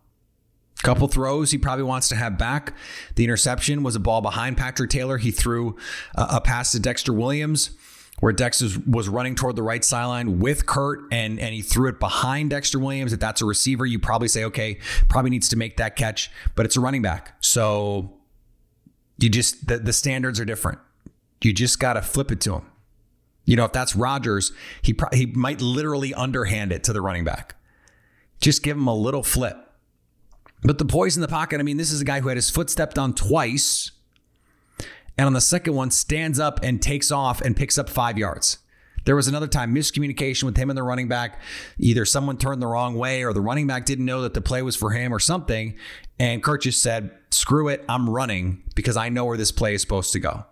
Couple 0.83 1.07
throws 1.07 1.51
he 1.51 1.59
probably 1.59 1.83
wants 1.83 2.09
to 2.09 2.15
have 2.15 2.39
back. 2.39 2.73
The 3.15 3.23
interception 3.23 3.83
was 3.83 3.95
a 3.95 3.99
ball 3.99 4.21
behind 4.21 4.57
Patrick 4.57 4.89
Taylor. 4.89 5.17
He 5.19 5.29
threw 5.29 5.77
a, 6.15 6.41
pass 6.41 6.71
to 6.71 6.79
Dexter 6.79 7.13
Williams 7.13 7.71
where 8.21 8.31
Dex 8.31 8.61
was 8.87 9.09
running 9.09 9.35
toward 9.35 9.55
the 9.55 9.63
right 9.63 9.83
sideline 9.83 10.39
with 10.39 10.67
Kurt 10.67 11.01
and, 11.11 11.39
and 11.39 11.53
he 11.53 11.61
threw 11.61 11.89
it 11.89 11.99
behind 11.99 12.51
Dexter 12.51 12.79
Williams. 12.79 13.11
If 13.11 13.19
that's 13.19 13.41
a 13.41 13.45
receiver, 13.45 13.85
you 13.85 13.99
probably 13.99 14.27
say, 14.27 14.45
okay, 14.45 14.79
probably 15.09 15.31
needs 15.31 15.49
to 15.49 15.57
make 15.57 15.77
that 15.77 15.95
catch, 15.95 16.31
but 16.55 16.65
it's 16.65 16.77
a 16.77 16.79
running 16.79 17.01
back. 17.01 17.35
So 17.41 18.13
you 19.17 19.27
just, 19.29 19.67
the, 19.67 19.79
the 19.79 19.91
standards 19.91 20.39
are 20.39 20.45
different. 20.45 20.77
You 21.41 21.51
just 21.51 21.79
got 21.79 21.93
to 21.93 22.01
flip 22.03 22.31
it 22.31 22.39
to 22.41 22.55
him. 22.55 22.65
You 23.45 23.55
know, 23.55 23.65
if 23.65 23.73
that's 23.73 23.95
Rodgers, 23.95 24.51
he 24.83 24.93
pro- 24.93 25.09
he 25.11 25.25
might 25.25 25.59
literally 25.59 26.13
underhand 26.13 26.71
it 26.71 26.83
to 26.85 26.93
the 26.93 27.01
running 27.01 27.23
back. 27.23 27.55
Just 28.39 28.61
give 28.61 28.77
him 28.77 28.87
a 28.87 28.95
little 28.95 29.23
flip. 29.23 29.57
But 30.61 30.77
the 30.77 30.85
poise 30.85 31.17
in 31.17 31.21
the 31.21 31.27
pocket, 31.27 31.59
I 31.59 31.63
mean, 31.63 31.77
this 31.77 31.91
is 31.91 32.01
a 32.01 32.05
guy 32.05 32.19
who 32.19 32.27
had 32.27 32.37
his 32.37 32.51
foot 32.51 32.69
stepped 32.69 32.99
on 32.99 33.15
twice. 33.15 33.91
And 35.17 35.27
on 35.27 35.33
the 35.33 35.41
second 35.41 35.75
one, 35.75 35.91
stands 35.91 36.39
up 36.39 36.59
and 36.63 36.81
takes 36.81 37.11
off 37.11 37.41
and 37.41 37.55
picks 37.55 37.77
up 37.77 37.89
five 37.89 38.17
yards. 38.17 38.57
There 39.05 39.15
was 39.15 39.27
another 39.27 39.47
time 39.47 39.73
miscommunication 39.73 40.43
with 40.43 40.57
him 40.57 40.69
and 40.69 40.77
the 40.77 40.83
running 40.83 41.07
back. 41.07 41.41
Either 41.77 42.05
someone 42.05 42.37
turned 42.37 42.61
the 42.61 42.67
wrong 42.67 42.95
way 42.95 43.23
or 43.23 43.33
the 43.33 43.41
running 43.41 43.65
back 43.65 43.85
didn't 43.85 44.05
know 44.05 44.21
that 44.21 44.35
the 44.35 44.41
play 44.41 44.61
was 44.61 44.75
for 44.75 44.91
him 44.91 45.13
or 45.13 45.19
something. 45.19 45.75
And 46.19 46.43
Kurt 46.43 46.61
just 46.61 46.83
said, 46.83 47.11
screw 47.31 47.67
it, 47.67 47.83
I'm 47.89 48.09
running 48.09 48.63
because 48.75 48.97
I 48.97 49.09
know 49.09 49.25
where 49.25 49.37
this 49.37 49.51
play 49.51 49.73
is 49.73 49.81
supposed 49.81 50.13
to 50.13 50.19
go 50.19 50.45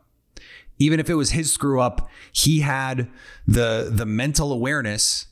even 0.80 1.00
if 1.00 1.10
it 1.10 1.16
was 1.16 1.32
his 1.32 1.54
screw 1.54 1.80
up, 1.80 2.10
he 2.32 2.62
had 2.62 3.10
the 3.46 3.90
the 3.92 4.06
mental 4.06 4.52
awareness 4.52 5.28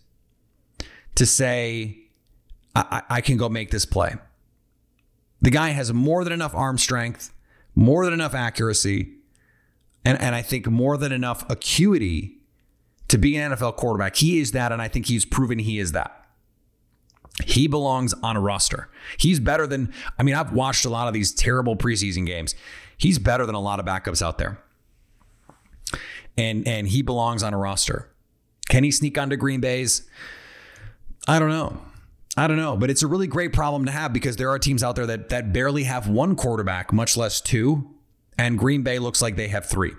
to 1.15 1.25
say, 1.25 1.97
I, 2.75 3.01
I 3.09 3.21
can 3.21 3.37
go 3.37 3.49
make 3.49 3.71
this 3.71 3.85
play. 3.85 4.15
The 5.41 5.49
guy 5.49 5.69
has 5.69 5.91
more 5.91 6.23
than 6.23 6.33
enough 6.33 6.53
arm 6.53 6.77
strength, 6.77 7.33
more 7.73 8.05
than 8.05 8.13
enough 8.13 8.35
accuracy, 8.35 9.13
and, 10.07 10.21
and 10.21 10.35
I 10.35 10.41
think 10.41 10.67
more 10.67 10.97
than 10.97 11.11
enough 11.11 11.49
acuity 11.49 12.37
to 13.07 13.17
be 13.17 13.37
an 13.37 13.51
NFL 13.51 13.75
quarterback. 13.77 14.15
He 14.15 14.39
is 14.39 14.51
that, 14.51 14.71
and 14.71 14.81
I 14.81 14.87
think 14.87 15.07
he's 15.07 15.25
proven 15.25 15.59
he 15.59 15.79
is 15.79 15.93
that. 15.93 16.25
He 17.45 17.67
belongs 17.67 18.13
on 18.23 18.35
a 18.35 18.41
roster. 18.41 18.89
He's 19.17 19.39
better 19.39 19.67
than, 19.67 19.93
I 20.17 20.23
mean, 20.23 20.35
I've 20.35 20.51
watched 20.51 20.85
a 20.85 20.89
lot 20.89 21.07
of 21.07 21.13
these 21.13 21.33
terrible 21.33 21.75
preseason 21.75 22.25
games. 22.25 22.55
He's 22.97 23.19
better 23.19 23.45
than 23.45 23.55
a 23.55 23.61
lot 23.61 23.79
of 23.79 23.85
backups 23.85 24.21
out 24.25 24.39
there 24.39 24.59
and 26.37 26.67
and 26.67 26.87
he 26.87 27.01
belongs 27.01 27.43
on 27.43 27.53
a 27.53 27.57
roster. 27.57 28.09
Can 28.69 28.83
he 28.83 28.91
sneak 28.91 29.17
onto 29.17 29.35
Green 29.35 29.59
Bay's? 29.59 30.07
I 31.27 31.39
don't 31.39 31.49
know. 31.49 31.81
I 32.37 32.47
don't 32.47 32.57
know, 32.57 32.77
but 32.77 32.91
it's 32.91 33.01
a 33.01 33.07
really 33.07 33.25
great 33.25 33.51
problem 33.51 33.85
to 33.85 33.91
have 33.91 34.13
because 34.13 34.35
there 34.35 34.49
are 34.51 34.59
teams 34.59 34.83
out 34.83 34.95
there 34.95 35.07
that 35.07 35.29
that 35.29 35.51
barely 35.51 35.83
have 35.83 36.07
one 36.07 36.35
quarterback, 36.35 36.93
much 36.93 37.17
less 37.17 37.41
two, 37.41 37.89
and 38.37 38.57
Green 38.57 38.83
Bay 38.83 38.99
looks 38.99 39.21
like 39.21 39.35
they 39.35 39.47
have 39.47 39.65
three. 39.65 39.93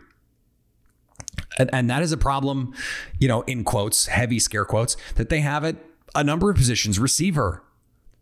And, 1.58 1.70
and 1.72 1.90
that 1.90 2.02
is 2.02 2.12
a 2.12 2.16
problem, 2.16 2.74
you 3.18 3.28
know, 3.28 3.42
in 3.42 3.64
quotes, 3.64 4.06
heavy 4.06 4.38
scare 4.38 4.64
quotes, 4.64 4.96
that 5.16 5.28
they 5.28 5.40
have 5.40 5.64
at 5.64 5.76
a 6.14 6.22
number 6.22 6.50
of 6.50 6.56
positions, 6.56 6.98
receiver, 6.98 7.62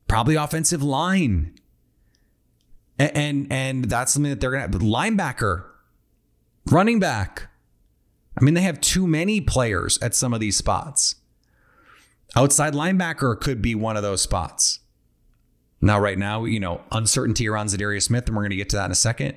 probably 0.09 0.35
offensive 0.35 0.83
line. 0.83 1.55
And 2.99 3.17
and, 3.17 3.53
and 3.53 3.85
that's 3.87 4.13
something 4.13 4.31
that 4.31 4.41
they're 4.41 4.51
gonna 4.51 4.63
have. 4.63 4.71
Linebacker, 4.73 5.65
running 6.71 6.99
back. 6.99 7.49
I 8.39 8.45
mean, 8.45 8.55
they 8.55 8.63
have 8.63 8.81
too 8.81 9.07
many 9.07 9.41
players 9.41 9.99
at 10.03 10.15
some 10.15 10.35
of 10.35 10.41
these 10.41 10.57
spots. 10.57 11.17
Outside 12.35 12.75
linebacker 12.75 13.41
could 13.41 13.63
be 13.63 13.75
one 13.75 13.97
of 13.97 14.03
those 14.03 14.21
spots. 14.21 14.81
Now, 15.81 15.99
right 15.99 16.19
now, 16.19 16.45
you 16.45 16.61
know, 16.61 16.83
uncertainty 16.93 17.49
around 17.49 17.69
Za'Darius 17.69 18.05
Smith, 18.05 18.27
and 18.27 18.37
we're 18.37 18.43
going 18.43 18.51
to 18.51 18.57
get 18.57 18.69
to 18.71 18.77
that 18.77 18.87
in 18.87 18.93
a 18.93 18.97
second. 18.97 19.37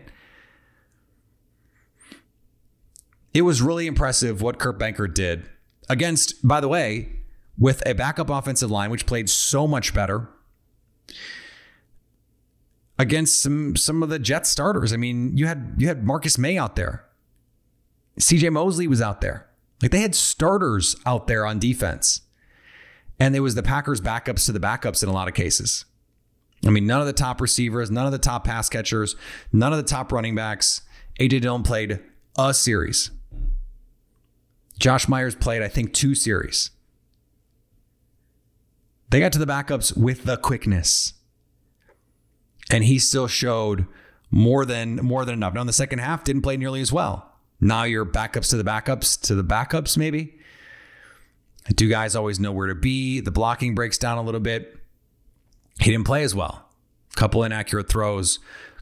It 3.34 3.44
was 3.44 3.62
really 3.62 3.88
impressive 3.88 4.42
what 4.42 4.60
Kurt 4.60 4.80
Benkert 4.80 5.14
did 5.14 5.50
against, 5.88 6.48
by 6.48 6.60
the 6.60 6.68
way, 6.68 7.10
with 7.58 7.84
a 7.86 7.94
backup 7.94 8.30
offensive 8.30 8.72
line, 8.72 8.90
which 8.90 9.06
played 9.06 9.30
so 9.30 9.68
much 9.68 9.94
better 9.94 10.30
against 12.98 13.42
some 13.42 13.76
some 13.76 14.04
of 14.04 14.10
the 14.10 14.20
Jets 14.20 14.50
starters. 14.50 14.94
I 14.94 14.98
mean, 14.98 15.38
you 15.38 15.48
had 15.48 15.76
you 15.78 15.88
had 15.88 16.06
Marcus 16.06 16.38
Maye 16.38 16.58
out 16.58 16.76
there. 16.76 17.06
CJ 18.20 18.52
Mosley 18.52 18.88
was 18.88 19.02
out 19.02 19.22
there. 19.22 19.48
Like 19.82 19.92
they 19.92 20.02
had 20.02 20.16
starters 20.16 20.96
out 21.06 21.28
there 21.28 21.46
on 21.46 21.60
defense. 21.60 22.22
And 23.20 23.36
it 23.36 23.42
was 23.42 23.56
the 23.56 23.64
Packers 23.64 24.00
backups 24.00 24.46
to 24.46 24.52
the 24.52 24.60
backups 24.60 25.04
in 25.04 25.10
a 25.10 25.14
lot 25.14 25.28
of 25.28 25.34
cases. 25.34 25.86
I 26.66 26.70
mean, 26.70 26.86
none 26.86 27.02
of 27.02 27.08
the 27.08 27.14
top 27.14 27.42
receivers, 27.42 27.90
none 27.90 28.06
of 28.06 28.12
the 28.12 28.18
top 28.18 28.44
pass 28.44 28.70
catchers, 28.70 29.16
none 29.52 29.72
of 29.72 29.78
the 29.78 29.84
top 29.84 30.12
running 30.12 30.36
backs. 30.36 30.82
AJ 31.20 31.42
Dillon 31.42 31.64
played 31.64 32.00
a 32.38 32.54
series. 32.54 33.12
Josh 34.80 35.08
Myers 35.08 35.36
played, 35.36 35.62
I 35.62 35.68
think, 35.68 35.94
two 35.94 36.16
series. 36.16 36.72
They 39.10 39.20
got 39.20 39.32
to 39.34 39.40
the 39.40 39.46
backups 39.46 39.96
with 39.98 40.24
the 40.24 40.38
quickness. 40.38 41.14
And 42.72 42.84
he 42.84 43.00
still 43.00 43.28
showed 43.28 43.88
more 44.32 44.66
than 44.66 44.98
more 44.98 45.26
than 45.26 45.34
enough. 45.34 45.54
Now 45.54 45.62
in 45.62 45.68
the 45.68 45.74
second 45.74 46.00
half, 46.00 46.24
didn't 46.24 46.44
play 46.44 46.56
nearly 46.56 46.82
as 46.82 46.94
well. 46.94 47.34
Now 47.60 47.84
you're 47.84 48.06
backups 48.06 48.52
to 48.52 48.58
the 48.58 48.64
backups 48.64 49.20
to 49.22 49.36
the 49.36 49.44
backups, 49.44 49.98
maybe. 49.98 50.36
Do 51.76 51.90
guys 51.90 52.16
always 52.16 52.40
know 52.40 52.52
where 52.52 52.68
to 52.68 52.76
be? 52.76 53.20
The 53.20 53.32
blocking 53.32 53.76
breaks 53.76 53.98
down 53.98 54.18
a 54.18 54.22
little 54.22 54.40
bit. 54.40 54.78
He 55.80 55.92
didn't 55.92 56.06
play 56.06 56.24
as 56.24 56.34
well. 56.34 56.70
Couple 57.16 57.44
inaccurate 57.44 57.90
throws, 57.90 58.40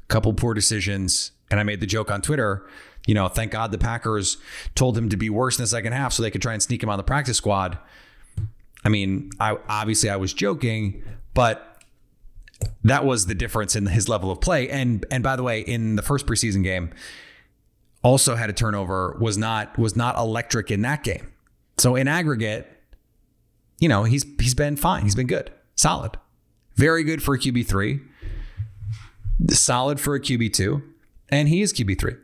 couple 0.10 0.34
poor 0.34 0.54
decisions. 0.54 1.32
And 1.50 1.60
I 1.60 1.64
made 1.64 1.80
the 1.80 1.88
joke 1.88 2.12
on 2.12 2.22
Twitter, 2.22 2.68
you 3.08 3.16
know, 3.16 3.28
thank 3.28 3.52
God 3.52 3.72
the 3.72 3.78
Packers 3.80 4.38
told 4.76 4.96
him 4.96 5.10
to 5.10 5.18
be 5.18 5.32
worse 5.32 5.58
in 5.58 5.64
the 5.64 5.68
second 5.68 5.94
half 5.94 6.14
so 6.14 6.22
they 6.22 6.30
could 6.30 6.42
try 6.42 6.54
and 6.54 6.62
sneak 6.62 6.84
him 6.84 6.90
on 6.90 6.98
the 6.98 7.04
practice 7.04 7.38
squad. 7.38 7.80
I 8.86 8.90
mean, 8.90 9.32
I 9.40 9.58
obviously 9.68 10.10
I 10.10 10.18
was 10.18 10.34
joking, 10.34 11.02
but 11.34 11.82
that 12.84 13.06
was 13.06 13.26
the 13.26 13.34
difference 13.34 13.76
in 13.76 13.88
his 13.88 14.08
level 14.08 14.30
of 14.30 14.42
play. 14.42 14.70
And 14.70 15.06
and 15.10 15.24
by 15.24 15.36
the 15.36 15.44
way, 15.44 15.62
in 15.62 15.96
the 15.96 16.02
first 16.02 16.28
preseason 16.28 16.64
game, 16.64 16.92
also 18.04 18.36
had 18.36 18.50
a 18.50 18.54
turnover, 18.54 19.18
was 19.20 19.38
not 19.38 19.78
was 19.78 19.96
not 19.96 20.18
electric 20.18 20.70
in 20.70 20.82
that 20.82 21.04
game. 21.04 21.32
So 21.78 21.96
in 21.96 22.08
aggregate, 22.08 22.68
you 23.80 23.88
know, 23.88 24.04
he's 24.04 24.26
he's 24.40 24.54
been 24.54 24.76
fine. 24.76 25.04
He's 25.04 25.16
been 25.16 25.28
good. 25.28 25.50
Solid. 25.76 26.18
Very 26.76 27.04
good 27.04 27.24
for 27.24 27.36
a 27.36 27.40
QB3. 27.40 28.02
Solid 29.50 30.00
for 30.00 30.14
a 30.14 30.20
QB2. 30.20 30.84
And 31.30 31.50
he 31.50 31.62
is 31.62 31.74
QB3. 31.74 32.18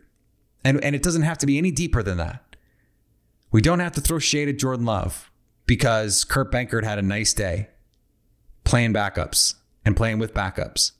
And 0.63 0.83
and 0.83 0.95
it 0.95 1.03
doesn't 1.03 1.23
have 1.23 1.37
to 1.39 1.45
be 1.45 1.57
any 1.57 1.71
deeper 1.71 2.03
than 2.03 2.17
that. 2.17 2.55
We 3.51 3.61
don't 3.61 3.79
have 3.79 3.91
to 3.93 4.01
throw 4.01 4.19
shade 4.19 4.49
at 4.49 4.57
Jordan 4.57 4.85
Love 4.85 5.31
because 5.65 6.23
Kurt 6.23 6.51
Benkert 6.51 6.83
had 6.83 6.97
a 6.97 7.03
nice 7.03 7.33
day 7.33 7.69
playing 8.63 8.93
backups 8.93 9.55
and 9.85 9.95
playing 9.95 10.19
with 10.19 10.33
backups 10.33 10.91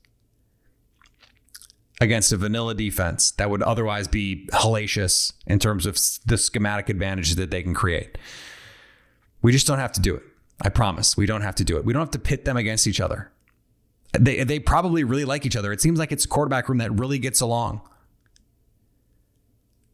against 2.02 2.32
a 2.32 2.38
vanilla 2.38 2.76
defense 2.76 3.32
that 3.32 3.50
would 3.50 3.64
otherwise 3.64 4.08
be 4.08 4.48
hellacious 4.52 5.34
in 5.48 5.60
terms 5.60 5.86
of 5.86 5.98
the 6.26 6.38
schematic 6.38 6.90
advantages 6.90 7.36
that 7.38 7.50
they 7.50 7.64
can 7.64 7.74
create. 7.74 8.18
We 9.42 9.52
just 9.52 9.68
don't 9.68 9.80
have 9.80 9.94
to 9.94 10.02
do 10.02 10.16
it. 10.16 10.24
I 10.62 10.70
promise. 10.70 11.18
We 11.18 11.26
don't 11.26 11.42
have 11.42 11.56
to 11.56 11.64
do 11.64 11.78
it. 11.78 11.86
We 11.86 11.94
don't 11.94 12.02
have 12.02 12.12
to 12.12 12.20
pit 12.20 12.46
them 12.46 12.58
against 12.58 12.88
each 12.88 13.02
other. 13.02 13.32
They 14.18 14.44
they 14.44 14.60
probably 14.60 15.04
really 15.04 15.26
like 15.26 15.46
each 15.46 15.56
other. 15.56 15.72
It 15.72 15.82
seems 15.82 15.98
like 15.98 16.12
it's 16.12 16.26
a 16.26 16.28
quarterback 16.28 16.70
room 16.70 16.78
that 16.78 16.92
really 16.92 17.18
gets 17.18 17.42
along. 17.42 17.82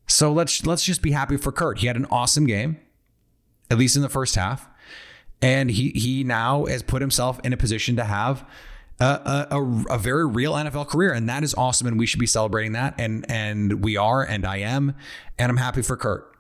So 0.10 0.34
let's 0.34 0.65
let's 0.65 0.84
just 0.84 1.02
be 1.02 1.12
happy 1.12 1.38
for 1.38 1.52
Kurt. 1.52 1.80
He 1.80 1.88
had 1.88 1.95
an 1.95 2.08
awesome 2.12 2.45
game, 2.45 2.78
at 3.69 3.78
least 3.78 3.95
in 3.95 4.02
the 4.02 4.10
first 4.10 4.36
half, 4.36 4.67
and 5.41 5.69
he 5.69 5.89
he 5.91 6.24
now 6.24 6.65
has 6.65 6.82
put 6.82 7.02
himself 7.02 7.39
in 7.43 7.54
a 7.54 7.58
position 7.58 7.95
to 7.95 8.04
have 8.04 8.43
a, 9.00 9.48
a, 9.52 9.84
a, 9.91 9.98
very 9.98 10.26
real 10.26 10.54
NFL 10.54 10.88
career, 10.88 11.13
and 11.13 11.30
that 11.30 11.43
is 11.43 11.54
awesome. 11.54 11.88
And 11.88 11.98
we 11.98 12.06
should 12.06 12.19
be 12.19 12.26
celebrating 12.26 12.74
that, 12.74 12.95
and 12.98 13.24
and 13.30 13.84
we 13.84 13.98
are, 13.98 14.24
and 14.24 14.45
I 14.45 14.58
am, 14.58 14.95
and 15.38 15.50
I'm 15.52 15.58
happy 15.58 15.84
for 15.84 15.95
Kurt. 15.95 16.36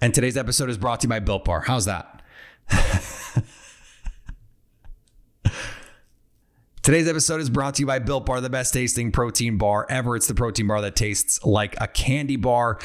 And 0.00 0.12
today's 0.12 0.36
episode 0.36 0.68
is 0.68 0.76
brought 0.76 1.00
to 1.00 1.06
you 1.06 1.10
by 1.10 1.20
Built 1.20 1.44
Bar. 1.44 1.60
How's 1.60 1.86
that? 1.86 2.22
Today's 6.86 7.08
episode 7.08 7.40
is 7.40 7.50
brought 7.50 7.74
to 7.74 7.82
you 7.82 7.86
by 7.86 7.98
Built 7.98 8.26
Bar, 8.26 8.40
the 8.40 8.48
best 8.48 8.72
tasting 8.72 9.10
protein 9.10 9.58
bar 9.58 9.88
ever. 9.90 10.14
It's 10.14 10.28
the 10.28 10.36
protein 10.36 10.68
bar 10.68 10.80
that 10.82 10.94
tastes 10.94 11.44
like 11.44 11.74
a 11.80 11.88
candy 11.88 12.36
bar. 12.36 12.78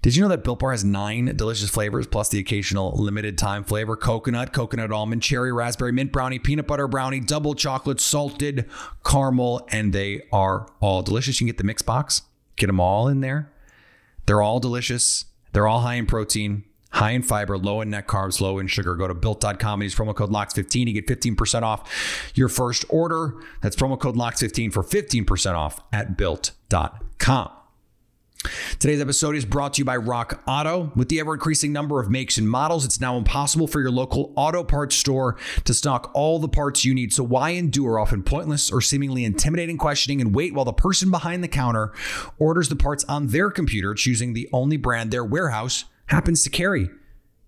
Did 0.00 0.16
you 0.16 0.22
know 0.22 0.30
that 0.30 0.44
Built 0.44 0.60
Bar 0.60 0.70
has 0.70 0.82
nine 0.82 1.36
delicious 1.36 1.68
flavors 1.68 2.06
plus 2.06 2.30
the 2.30 2.38
occasional 2.38 2.92
limited 2.92 3.36
time 3.36 3.64
flavor? 3.64 3.96
Coconut, 3.96 4.54
coconut 4.54 4.90
almond, 4.92 5.22
cherry, 5.22 5.52
raspberry, 5.52 5.92
mint 5.92 6.10
brownie, 6.10 6.38
peanut 6.38 6.66
butter 6.66 6.88
brownie, 6.88 7.20
double 7.20 7.54
chocolate, 7.54 8.00
salted 8.00 8.64
caramel, 9.04 9.68
and 9.70 9.92
they 9.92 10.22
are 10.32 10.66
all 10.80 11.02
delicious. 11.02 11.38
You 11.38 11.44
can 11.44 11.48
get 11.48 11.58
the 11.58 11.64
mix 11.64 11.82
box, 11.82 12.22
get 12.56 12.68
them 12.68 12.80
all 12.80 13.08
in 13.08 13.20
there. 13.20 13.52
They're 14.24 14.40
all 14.40 14.58
delicious. 14.58 15.26
They're 15.52 15.66
all 15.66 15.80
high 15.80 15.96
in 15.96 16.06
protein 16.06 16.64
high 16.90 17.10
in 17.12 17.22
fiber, 17.22 17.58
low 17.58 17.80
in 17.80 17.90
net 17.90 18.06
carbs, 18.06 18.40
low 18.40 18.58
in 18.58 18.66
sugar. 18.66 18.94
Go 18.94 19.08
to 19.08 19.14
built.com 19.14 19.80
and 19.80 19.84
use 19.84 19.94
promo 19.94 20.14
code 20.14 20.30
LOCKS15 20.30 20.86
to 20.86 20.92
get 20.92 21.06
15% 21.06 21.62
off 21.62 22.30
your 22.34 22.48
first 22.48 22.84
order. 22.88 23.34
That's 23.62 23.76
promo 23.76 23.98
code 23.98 24.16
LOCKS15 24.16 24.72
for 24.72 24.82
15% 24.82 25.54
off 25.54 25.80
at 25.92 26.16
built.com. 26.16 27.50
Today's 28.78 29.00
episode 29.00 29.34
is 29.34 29.44
brought 29.44 29.74
to 29.74 29.80
you 29.80 29.84
by 29.84 29.96
Rock 29.96 30.42
Auto. 30.46 30.92
With 30.94 31.08
the 31.08 31.18
ever 31.18 31.34
increasing 31.34 31.72
number 31.72 31.98
of 31.98 32.08
makes 32.08 32.38
and 32.38 32.48
models, 32.48 32.84
it's 32.84 33.00
now 33.00 33.16
impossible 33.16 33.66
for 33.66 33.80
your 33.80 33.90
local 33.90 34.32
auto 34.36 34.62
parts 34.62 34.94
store 34.94 35.36
to 35.64 35.74
stock 35.74 36.12
all 36.14 36.38
the 36.38 36.48
parts 36.48 36.84
you 36.84 36.94
need. 36.94 37.12
So, 37.12 37.24
why 37.24 37.50
endure 37.50 37.98
often 37.98 38.22
pointless 38.22 38.70
or 38.70 38.80
seemingly 38.80 39.24
intimidating 39.24 39.76
questioning 39.76 40.20
and 40.20 40.36
wait 40.36 40.54
while 40.54 40.64
the 40.64 40.72
person 40.72 41.10
behind 41.10 41.42
the 41.42 41.48
counter 41.48 41.92
orders 42.38 42.68
the 42.68 42.76
parts 42.76 43.04
on 43.04 43.28
their 43.28 43.50
computer, 43.50 43.92
choosing 43.92 44.34
the 44.34 44.48
only 44.52 44.76
brand 44.76 45.10
their 45.10 45.24
warehouse 45.24 45.86
happens 46.08 46.42
to 46.42 46.50
carry. 46.50 46.90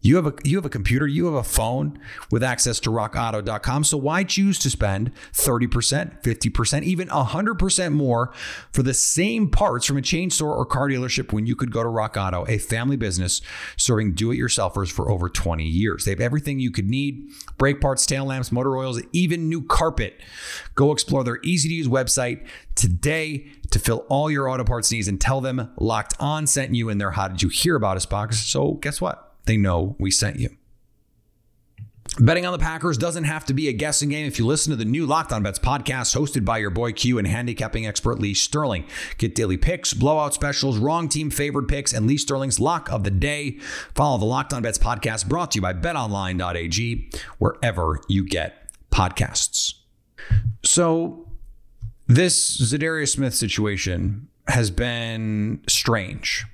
You 0.02 0.16
have 0.16 0.26
a 0.26 0.34
you 0.44 0.56
have 0.56 0.64
a 0.64 0.70
computer, 0.70 1.06
you 1.06 1.26
have 1.26 1.34
a 1.34 1.42
phone 1.42 1.98
with 2.30 2.42
access 2.42 2.80
to 2.80 2.90
rockauto.com. 2.90 3.84
So 3.84 3.98
why 3.98 4.24
choose 4.24 4.58
to 4.60 4.70
spend 4.70 5.12
30%, 5.32 6.22
50%, 6.22 6.82
even 6.82 7.08
100% 7.08 7.92
more 7.92 8.32
for 8.72 8.82
the 8.82 8.94
same 8.94 9.50
parts 9.50 9.84
from 9.84 9.98
a 9.98 10.02
chain 10.02 10.30
store 10.30 10.54
or 10.54 10.64
car 10.64 10.88
dealership 10.88 11.32
when 11.32 11.46
you 11.46 11.54
could 11.54 11.70
go 11.70 11.82
to 11.82 11.88
Rock 11.88 12.16
Auto, 12.16 12.46
a 12.48 12.56
family 12.56 12.96
business 12.96 13.42
serving 13.76 14.14
do-it-yourselfers 14.14 14.90
for 14.90 15.10
over 15.10 15.28
20 15.28 15.64
years. 15.64 16.04
They 16.04 16.12
have 16.12 16.20
everything 16.20 16.60
you 16.60 16.70
could 16.70 16.88
need: 16.88 17.28
brake 17.58 17.80
parts, 17.80 18.06
tail 18.06 18.24
lamps, 18.24 18.50
motor 18.50 18.76
oils, 18.76 19.02
even 19.12 19.48
new 19.50 19.62
carpet. 19.62 20.18
Go 20.74 20.92
explore 20.92 21.24
their 21.24 21.40
easy-to-use 21.42 21.88
website 21.88 22.46
today 22.74 23.48
to 23.70 23.78
fill 23.78 24.06
all 24.08 24.30
your 24.30 24.48
auto 24.48 24.64
parts 24.64 24.90
needs 24.90 25.08
and 25.08 25.20
tell 25.20 25.42
them 25.42 25.70
Locked 25.76 26.14
On 26.18 26.46
sent 26.46 26.74
you 26.74 26.88
in 26.88 26.98
their 26.98 27.10
How 27.10 27.28
Did 27.28 27.42
You 27.42 27.50
Hear 27.50 27.76
About 27.76 27.98
Us 27.98 28.06
box. 28.06 28.38
So 28.38 28.72
guess 28.74 29.00
what? 29.00 29.29
They 29.44 29.56
know 29.56 29.96
we 29.98 30.10
sent 30.10 30.38
you. 30.38 30.56
Betting 32.18 32.44
on 32.44 32.52
the 32.52 32.58
Packers 32.58 32.98
doesn't 32.98 33.24
have 33.24 33.44
to 33.46 33.54
be 33.54 33.68
a 33.68 33.72
guessing 33.72 34.08
game 34.08 34.26
if 34.26 34.38
you 34.38 34.44
listen 34.44 34.70
to 34.72 34.76
the 34.76 34.84
new 34.84 35.06
Locked 35.06 35.32
On 35.32 35.42
Bets 35.44 35.60
podcast 35.60 36.16
hosted 36.18 36.44
by 36.44 36.58
your 36.58 36.70
boy 36.70 36.92
Q 36.92 37.18
and 37.18 37.26
handicapping 37.26 37.86
expert 37.86 38.18
Lee 38.18 38.34
Sterling. 38.34 38.84
Get 39.16 39.36
daily 39.36 39.56
picks, 39.56 39.94
blowout 39.94 40.34
specials, 40.34 40.76
wrong 40.76 41.08
team 41.08 41.30
favored 41.30 41.68
picks, 41.68 41.92
and 41.92 42.06
Lee 42.06 42.18
Sterling's 42.18 42.58
lock 42.58 42.90
of 42.90 43.04
the 43.04 43.12
day. 43.12 43.58
Follow 43.94 44.18
the 44.18 44.24
Locked 44.24 44.52
On 44.52 44.60
Bets 44.60 44.78
podcast 44.78 45.28
brought 45.28 45.52
to 45.52 45.58
you 45.58 45.62
by 45.62 45.72
betonline.ag, 45.72 47.10
wherever 47.38 48.00
you 48.08 48.26
get 48.26 48.70
podcasts. 48.90 49.74
So, 50.64 51.30
this 52.08 52.60
Za'Darius 52.60 53.10
Smith 53.14 53.34
situation 53.34 54.28
has 54.48 54.70
been 54.70 55.62
strange. 55.68 56.44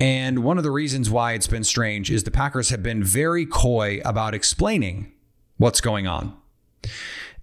And 0.00 0.42
one 0.42 0.56
of 0.56 0.64
the 0.64 0.70
reasons 0.70 1.10
why 1.10 1.34
it's 1.34 1.46
been 1.46 1.62
strange 1.62 2.10
is 2.10 2.24
the 2.24 2.30
Packers 2.30 2.70
have 2.70 2.82
been 2.82 3.04
very 3.04 3.44
coy 3.44 4.00
about 4.04 4.34
explaining 4.34 5.12
what's 5.58 5.82
going 5.82 6.06
on. 6.06 6.34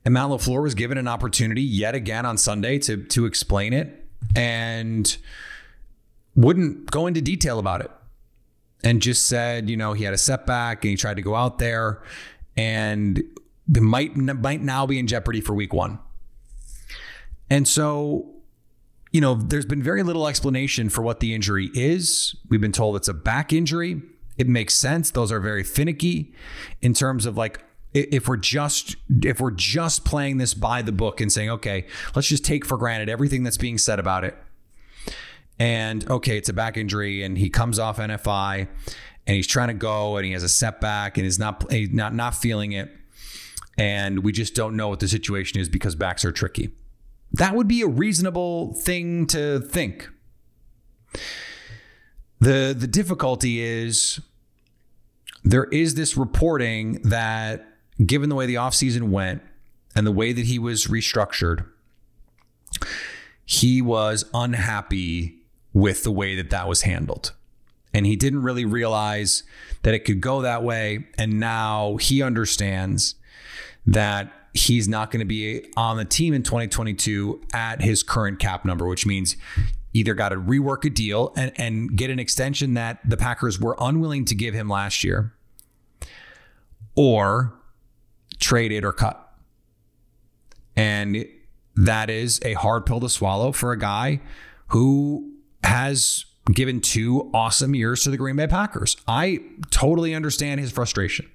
And 0.03 0.13
Matt 0.13 0.29
LaFleur 0.29 0.63
was 0.63 0.73
given 0.73 0.97
an 0.97 1.07
opportunity 1.07 1.61
yet 1.61 1.93
again 1.93 2.25
on 2.25 2.37
Sunday 2.37 2.79
to, 2.79 3.03
to 3.03 3.25
explain 3.25 3.73
it 3.73 4.05
and 4.35 5.17
wouldn't 6.35 6.89
go 6.89 7.05
into 7.05 7.21
detail 7.21 7.59
about 7.59 7.81
it. 7.81 7.91
And 8.83 9.01
just 9.01 9.27
said, 9.27 9.69
you 9.69 9.77
know, 9.77 9.93
he 9.93 10.03
had 10.03 10.13
a 10.13 10.17
setback 10.17 10.83
and 10.83 10.91
he 10.91 10.97
tried 10.97 11.15
to 11.15 11.21
go 11.21 11.35
out 11.35 11.59
there 11.59 12.01
and 12.55 13.21
might 13.67 14.15
might 14.15 14.61
now 14.61 14.85
be 14.85 14.97
in 14.97 15.07
jeopardy 15.07 15.41
for 15.41 15.53
week 15.53 15.73
one. 15.73 15.99
And 17.49 17.67
so 17.67 18.36
you 19.11 19.21
know, 19.21 19.35
there's 19.35 19.65
been 19.65 19.83
very 19.83 20.03
little 20.03 20.27
explanation 20.27 20.89
for 20.89 21.01
what 21.01 21.19
the 21.19 21.33
injury 21.33 21.69
is. 21.73 22.35
We've 22.49 22.61
been 22.61 22.71
told 22.71 22.95
it's 22.95 23.07
a 23.07 23.13
back 23.13 23.53
injury. 23.53 24.01
It 24.37 24.47
makes 24.47 24.73
sense. 24.73 25.11
Those 25.11 25.31
are 25.31 25.39
very 25.39 25.63
finicky 25.63 26.33
in 26.81 26.93
terms 26.93 27.25
of 27.25 27.37
like 27.37 27.63
if 27.93 28.27
we're 28.27 28.37
just 28.37 28.95
if 29.23 29.39
we're 29.39 29.51
just 29.51 30.05
playing 30.05 30.37
this 30.37 30.53
by 30.53 30.81
the 30.81 30.91
book 30.91 31.21
and 31.21 31.31
saying, 31.31 31.49
okay, 31.49 31.85
let's 32.15 32.27
just 32.27 32.45
take 32.45 32.65
for 32.65 32.77
granted 32.77 33.09
everything 33.09 33.43
that's 33.43 33.57
being 33.57 33.77
said 33.77 33.99
about 33.99 34.23
it. 34.23 34.35
And 35.59 36.07
okay, 36.09 36.37
it's 36.37 36.49
a 36.49 36.53
back 36.53 36.77
injury, 36.77 37.23
and 37.23 37.37
he 37.37 37.49
comes 37.49 37.79
off 37.79 37.97
NFI, 37.97 38.67
and 39.25 39.35
he's 39.35 39.47
trying 39.47 39.69
to 39.69 39.73
go, 39.73 40.17
and 40.17 40.25
he 40.25 40.33
has 40.33 40.43
a 40.43 40.49
setback, 40.49 41.17
and 41.17 41.25
he's 41.25 41.39
not 41.39 41.71
he's 41.71 41.89
eh, 41.89 41.91
not 41.93 42.13
not 42.13 42.35
feeling 42.35 42.73
it, 42.73 42.91
and 43.77 44.23
we 44.23 44.31
just 44.31 44.53
don't 44.53 44.75
know 44.75 44.89
what 44.89 44.99
the 44.99 45.07
situation 45.07 45.59
is 45.59 45.67
because 45.67 45.95
backs 45.95 46.23
are 46.23 46.31
tricky. 46.31 46.69
That 47.31 47.55
would 47.55 47.67
be 47.67 47.81
a 47.81 47.87
reasonable 47.87 48.73
thing 48.73 49.27
to 49.27 49.59
think. 49.59 50.09
The 52.39 52.75
the 52.77 52.87
difficulty 52.87 53.61
is 53.61 54.19
there 55.43 55.65
is 55.65 55.95
this 55.95 56.17
reporting 56.17 57.01
that 57.03 57.65
given 58.05 58.29
the 58.29 58.35
way 58.35 58.45
the 58.45 58.55
offseason 58.55 59.09
went 59.09 59.41
and 59.95 60.05
the 60.05 60.11
way 60.11 60.33
that 60.33 60.45
he 60.45 60.59
was 60.59 60.87
restructured, 60.87 61.65
he 63.45 63.81
was 63.81 64.25
unhappy 64.33 65.39
with 65.73 66.03
the 66.03 66.11
way 66.11 66.35
that 66.35 66.49
that 66.49 66.67
was 66.67 66.81
handled. 66.81 67.33
And 67.93 68.05
he 68.05 68.15
didn't 68.15 68.43
really 68.43 68.65
realize 68.65 69.43
that 69.83 69.93
it 69.93 69.99
could 70.05 70.21
go 70.21 70.41
that 70.41 70.63
way. 70.63 71.07
And 71.17 71.39
now 71.39 71.95
he 71.95 72.21
understands 72.21 73.15
that 73.85 74.31
he's 74.57 74.87
not 74.87 75.11
going 75.11 75.19
to 75.19 75.25
be 75.25 75.65
on 75.75 75.97
the 75.97 76.05
team 76.05 76.33
in 76.33 76.43
2022 76.43 77.41
at 77.53 77.81
his 77.81 78.03
current 78.03 78.39
cap 78.39 78.65
number, 78.65 78.87
which 78.87 79.05
means 79.05 79.37
either 79.93 80.13
got 80.13 80.29
to 80.29 80.35
rework 80.35 80.85
a 80.85 80.89
deal 80.89 81.33
and, 81.35 81.51
and 81.55 81.95
get 81.95 82.09
an 82.09 82.19
extension 82.19 82.73
that 82.73 82.99
the 83.07 83.17
Packers 83.17 83.59
were 83.59 83.75
unwilling 83.79 84.25
to 84.25 84.35
give 84.35 84.53
him 84.53 84.69
last 84.69 85.03
year, 85.03 85.33
or 86.95 87.53
trade 88.39 88.71
it 88.71 88.83
or 88.83 88.93
cut. 88.93 89.23
And 90.75 91.25
that 91.75 92.09
is 92.09 92.39
a 92.43 92.53
hard 92.53 92.85
pill 92.85 92.99
to 92.99 93.09
swallow 93.09 93.51
for 93.51 93.71
a 93.71 93.79
guy 93.79 94.21
who 94.67 95.33
has 95.63 96.25
given 96.53 96.81
two 96.81 97.29
awesome 97.33 97.75
years 97.75 98.03
to 98.03 98.09
the 98.09 98.17
Green 98.17 98.35
Bay 98.35 98.47
Packers. 98.47 98.97
I 99.07 99.39
totally 99.69 100.13
understand 100.13 100.59
his 100.59 100.71
frustration. 100.71 101.29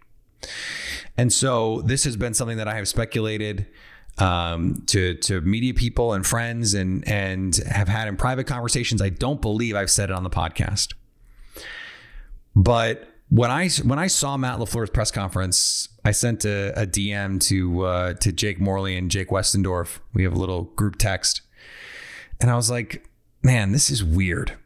And 1.17 1.33
so 1.33 1.83
this 1.83 2.05
has 2.05 2.17
been 2.17 2.35
something 2.35 2.57
that 2.57 2.69
I 2.69 2.75
have 2.77 2.89
speculated 2.89 3.67
um, 4.19 4.83
to 4.87 5.15
to 5.15 5.41
media 5.41 5.75
people 5.75 6.13
and 6.13 6.27
friends 6.27 6.75
and 6.75 7.07
and 7.09 7.57
have 7.69 7.89
had 7.89 8.09
in 8.09 8.17
private 8.17 8.47
conversations. 8.47 9.01
I 9.01 9.09
don't 9.09 9.41
believe 9.41 9.75
I've 9.75 9.91
said 9.91 10.11
it 10.11 10.17
on 10.17 10.23
the 10.23 10.31
podcast, 10.31 10.95
but 12.55 13.09
when 13.29 13.51
I 13.51 13.69
when 13.85 13.99
I 13.99 14.09
saw 14.09 14.37
Matt 14.37 14.59
LaFleur's 14.59 14.91
press 14.91 15.11
conference, 15.11 15.89
I 16.05 16.11
sent 16.11 16.45
a, 16.45 16.79
a 16.83 16.87
DM 16.87 17.41
to 17.49 17.85
uh, 17.85 18.15
to 18.15 18.33
Jake 18.33 18.61
Morley 18.61 18.97
and 18.97 19.11
Jake 19.11 19.29
Westendorf. 19.29 20.01
We 20.13 20.25
have 20.25 20.35
a 20.35 20.39
little 20.39 20.65
group 20.65 20.97
text, 20.97 21.41
and 22.41 22.51
I 22.51 22.57
was 22.57 22.71
like, 22.71 23.09
"Man, 23.43 23.73
this 23.73 23.91
is 23.91 24.05
weird." 24.05 24.59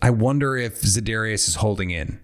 I 0.00 0.10
wonder 0.10 0.56
if 0.56 0.82
Za'Darius 0.82 1.46
is 1.46 1.54
holding 1.56 1.90
in. 1.90 2.18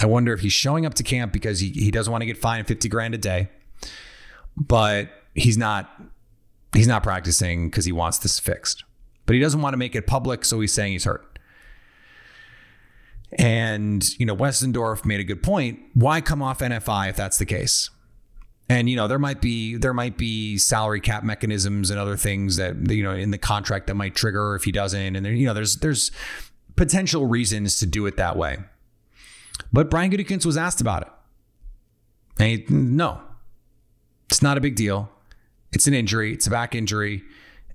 I 0.00 0.06
wonder 0.06 0.32
if 0.32 0.40
he's 0.40 0.52
showing 0.52 0.86
up 0.86 0.94
to 0.94 1.02
camp 1.02 1.32
because 1.32 1.60
he, 1.60 1.68
he 1.68 1.90
doesn't 1.90 2.10
want 2.10 2.22
to 2.22 2.26
get 2.26 2.38
fined 2.38 2.66
50 2.66 2.88
grand 2.88 3.14
a 3.14 3.18
day, 3.18 3.50
but 4.56 5.10
he's 5.34 5.58
not 5.58 5.90
he's 6.74 6.88
not 6.88 7.02
practicing 7.02 7.68
because 7.68 7.84
he 7.84 7.92
wants 7.92 8.18
this 8.18 8.38
fixed. 8.38 8.84
But 9.26 9.34
he 9.34 9.40
doesn't 9.40 9.60
want 9.60 9.74
to 9.74 9.76
make 9.76 9.94
it 9.94 10.06
public, 10.06 10.44
so 10.44 10.60
he's 10.60 10.72
saying 10.72 10.92
he's 10.92 11.04
hurt. 11.04 11.38
And, 13.38 14.04
you 14.18 14.26
know, 14.26 14.34
Westendorf 14.34 15.04
made 15.04 15.20
a 15.20 15.24
good 15.24 15.42
point. 15.42 15.78
Why 15.94 16.20
come 16.20 16.42
off 16.42 16.58
NFI 16.58 17.10
if 17.10 17.16
that's 17.16 17.38
the 17.38 17.44
case? 17.46 17.90
And 18.68 18.88
you 18.88 18.94
know 18.94 19.08
there 19.08 19.18
might 19.18 19.40
be 19.40 19.76
there 19.76 19.92
might 19.92 20.16
be 20.16 20.56
salary 20.56 21.00
cap 21.00 21.24
mechanisms 21.24 21.90
and 21.90 21.98
other 21.98 22.16
things 22.16 22.54
that 22.56 22.88
you 22.88 23.02
know 23.02 23.10
in 23.10 23.32
the 23.32 23.38
contract 23.38 23.88
that 23.88 23.96
might 23.96 24.14
trigger 24.14 24.54
if 24.54 24.62
he 24.62 24.70
doesn't. 24.70 25.16
And 25.16 25.26
there, 25.26 25.32
you 25.32 25.44
know 25.44 25.54
there's 25.54 25.78
there's 25.78 26.12
potential 26.76 27.26
reasons 27.26 27.80
to 27.80 27.86
do 27.86 28.06
it 28.06 28.16
that 28.16 28.36
way. 28.36 28.58
But 29.72 29.90
Brian 29.90 30.10
Gutekunst 30.10 30.46
was 30.46 30.56
asked 30.56 30.80
about 30.80 31.02
it. 31.02 31.08
And 32.38 32.48
he, 32.48 32.64
no, 32.68 33.20
it's 34.28 34.42
not 34.42 34.56
a 34.56 34.60
big 34.60 34.76
deal. 34.76 35.10
It's 35.72 35.86
an 35.86 35.94
injury. 35.94 36.32
It's 36.32 36.46
a 36.46 36.50
back 36.50 36.74
injury, 36.74 37.22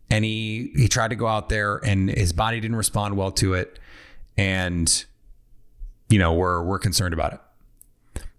and 0.10 0.26
he 0.26 0.72
he 0.76 0.88
tried 0.88 1.10
to 1.10 1.16
go 1.16 1.28
out 1.28 1.50
there 1.50 1.78
and 1.78 2.10
his 2.10 2.34
body 2.34 2.60
didn't 2.60 2.76
respond 2.76 3.16
well 3.16 3.32
to 3.34 3.54
it, 3.54 3.80
and 4.38 5.06
you 6.10 6.20
know 6.20 6.34
we're 6.34 6.62
we're 6.64 6.80
concerned 6.80 7.14
about 7.14 7.34
it 7.34 7.40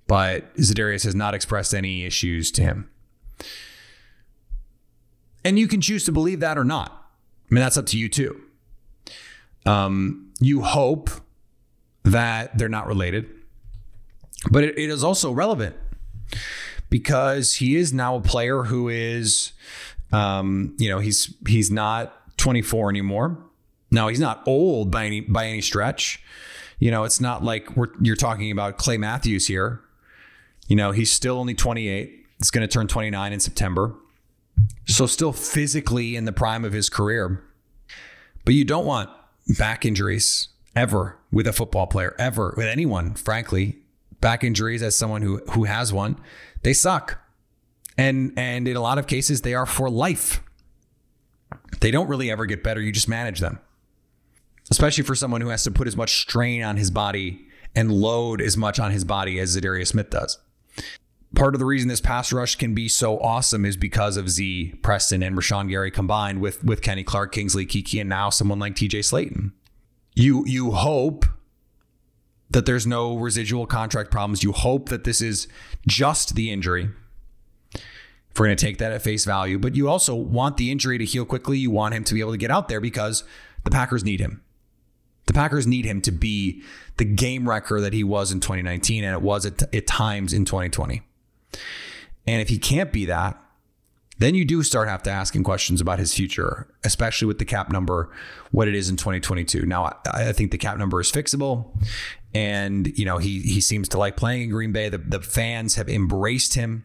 but 0.06 0.54
Za'Darius 0.56 1.04
has 1.04 1.14
not 1.14 1.34
expressed 1.34 1.74
any 1.74 2.04
issues 2.04 2.50
to 2.52 2.62
him. 2.62 2.88
And 5.44 5.58
you 5.58 5.68
can 5.68 5.80
choose 5.80 6.04
to 6.04 6.12
believe 6.12 6.40
that 6.40 6.58
or 6.58 6.64
not. 6.64 6.90
I 7.50 7.54
mean, 7.54 7.62
that's 7.62 7.76
up 7.76 7.86
to 7.86 7.98
you 7.98 8.08
too. 8.08 8.40
Um, 9.64 10.32
you 10.40 10.62
hope 10.62 11.10
that 12.04 12.56
they're 12.56 12.68
not 12.68 12.86
related, 12.86 13.28
but 14.50 14.64
it, 14.64 14.78
it 14.78 14.90
is 14.90 15.02
also 15.04 15.32
relevant 15.32 15.76
because 16.90 17.54
he 17.54 17.76
is 17.76 17.92
now 17.92 18.16
a 18.16 18.20
player 18.20 18.64
who 18.64 18.88
is, 18.88 19.52
um, 20.12 20.74
you 20.78 20.88
know, 20.88 20.98
he's 20.98 21.34
he's 21.46 21.70
not 21.70 22.36
24 22.38 22.90
anymore. 22.90 23.38
Now 23.90 24.08
he's 24.08 24.20
not 24.20 24.42
old 24.46 24.90
by 24.90 25.06
any 25.06 25.20
by 25.20 25.46
any 25.46 25.60
stretch. 25.60 26.22
You 26.78 26.90
know, 26.90 27.04
it's 27.04 27.20
not 27.20 27.42
like 27.42 27.76
we're 27.76 27.88
you're 28.00 28.16
talking 28.16 28.50
about 28.50 28.76
Clay 28.76 28.98
Matthews 28.98 29.46
here 29.46 29.82
you 30.68 30.76
know, 30.76 30.90
he's 30.90 31.12
still 31.12 31.38
only 31.38 31.54
28. 31.54 32.26
He's 32.38 32.50
going 32.50 32.66
to 32.66 32.72
turn 32.72 32.86
29 32.86 33.32
in 33.32 33.40
September. 33.40 33.94
So, 34.86 35.06
still 35.06 35.32
physically 35.32 36.16
in 36.16 36.24
the 36.24 36.32
prime 36.32 36.64
of 36.64 36.72
his 36.72 36.88
career. 36.88 37.42
But 38.44 38.54
you 38.54 38.64
don't 38.64 38.86
want 38.86 39.10
back 39.58 39.84
injuries 39.84 40.48
ever 40.74 41.18
with 41.30 41.46
a 41.46 41.52
football 41.52 41.86
player, 41.86 42.14
ever 42.18 42.54
with 42.56 42.66
anyone, 42.66 43.14
frankly. 43.14 43.78
Back 44.20 44.44
injuries, 44.44 44.82
as 44.82 44.96
someone 44.96 45.22
who, 45.22 45.38
who 45.52 45.64
has 45.64 45.92
one, 45.92 46.18
they 46.62 46.72
suck. 46.72 47.18
And, 47.98 48.32
and 48.36 48.66
in 48.68 48.76
a 48.76 48.80
lot 48.80 48.98
of 48.98 49.06
cases, 49.06 49.42
they 49.42 49.54
are 49.54 49.66
for 49.66 49.88
life. 49.88 50.42
They 51.80 51.90
don't 51.90 52.08
really 52.08 52.30
ever 52.30 52.46
get 52.46 52.62
better. 52.62 52.80
You 52.80 52.92
just 52.92 53.08
manage 53.08 53.40
them, 53.40 53.60
especially 54.70 55.04
for 55.04 55.14
someone 55.14 55.40
who 55.40 55.48
has 55.48 55.64
to 55.64 55.70
put 55.70 55.86
as 55.86 55.96
much 55.96 56.20
strain 56.20 56.62
on 56.62 56.76
his 56.76 56.90
body 56.90 57.46
and 57.74 57.92
load 57.92 58.40
as 58.40 58.56
much 58.56 58.78
on 58.78 58.90
his 58.90 59.04
body 59.04 59.38
as 59.38 59.56
Za'Darius 59.56 59.88
Smith 59.88 60.10
does 60.10 60.38
part 61.36 61.54
of 61.54 61.58
the 61.60 61.66
reason 61.66 61.88
this 61.88 62.00
pass 62.00 62.32
rush 62.32 62.56
can 62.56 62.74
be 62.74 62.88
so 62.88 63.18
awesome 63.20 63.64
is 63.64 63.76
because 63.76 64.16
of 64.16 64.28
Z, 64.28 64.74
Preston, 64.82 65.22
and 65.22 65.36
Rashan 65.36 65.68
Gary 65.68 65.90
combined 65.90 66.40
with 66.40 66.64
with 66.64 66.82
Kenny 66.82 67.04
Clark, 67.04 67.32
Kingsley 67.32 67.66
Keke, 67.66 68.00
and 68.00 68.08
now 68.08 68.30
someone 68.30 68.58
like 68.58 68.74
TJ 68.74 69.00
Slaton. 69.00 69.52
You 70.14 70.44
you 70.46 70.72
hope 70.72 71.26
that 72.50 72.66
there's 72.66 72.86
no 72.86 73.16
residual 73.16 73.66
contract 73.66 74.10
problems. 74.10 74.42
You 74.42 74.52
hope 74.52 74.88
that 74.88 75.04
this 75.04 75.20
is 75.20 75.48
just 75.86 76.34
the 76.34 76.50
injury. 76.50 76.90
If 77.74 78.38
we're 78.38 78.46
going 78.46 78.56
to 78.56 78.64
take 78.64 78.78
that 78.78 78.92
at 78.92 79.02
face 79.02 79.24
value, 79.24 79.58
but 79.58 79.74
you 79.74 79.88
also 79.88 80.14
want 80.14 80.56
the 80.56 80.70
injury 80.70 80.98
to 80.98 81.04
heal 81.04 81.24
quickly. 81.24 81.58
You 81.58 81.70
want 81.70 81.94
him 81.94 82.04
to 82.04 82.14
be 82.14 82.20
able 82.20 82.32
to 82.32 82.38
get 82.38 82.50
out 82.50 82.68
there 82.68 82.80
because 82.80 83.24
the 83.64 83.70
Packers 83.70 84.04
need 84.04 84.20
him. 84.20 84.42
The 85.26 85.32
Packers 85.32 85.66
need 85.66 85.84
him 85.84 86.00
to 86.02 86.12
be 86.12 86.62
the 86.98 87.04
game 87.04 87.48
wrecker 87.48 87.80
that 87.80 87.92
he 87.92 88.04
was 88.04 88.30
in 88.30 88.40
2019 88.40 89.04
and 89.04 89.14
it 89.14 89.22
was 89.22 89.44
at, 89.44 89.74
at 89.74 89.86
times 89.86 90.32
in 90.32 90.44
2020. 90.44 91.02
And 92.26 92.42
if 92.42 92.48
he 92.48 92.58
can't 92.58 92.92
be 92.92 93.06
that, 93.06 93.40
then 94.18 94.34
you 94.34 94.44
do 94.44 94.62
start 94.62 94.88
have 94.88 95.02
to 95.04 95.10
asking 95.10 95.44
questions 95.44 95.80
about 95.80 95.98
his 95.98 96.14
future, 96.14 96.68
especially 96.84 97.26
with 97.26 97.38
the 97.38 97.44
cap 97.44 97.70
number, 97.70 98.10
what 98.50 98.68
it 98.68 98.74
is 98.74 98.88
in 98.88 98.96
2022. 98.96 99.66
Now, 99.66 99.84
I, 99.84 100.28
I 100.28 100.32
think 100.32 100.50
the 100.50 100.58
cap 100.58 100.78
number 100.78 101.00
is 101.00 101.12
fixable, 101.12 101.66
and 102.34 102.86
you 102.98 103.04
know 103.04 103.18
he 103.18 103.40
he 103.40 103.60
seems 103.60 103.88
to 103.90 103.98
like 103.98 104.16
playing 104.16 104.42
in 104.42 104.50
Green 104.50 104.72
Bay. 104.72 104.88
The, 104.88 104.98
the 104.98 105.20
fans 105.20 105.74
have 105.74 105.88
embraced 105.88 106.54
him, 106.54 106.84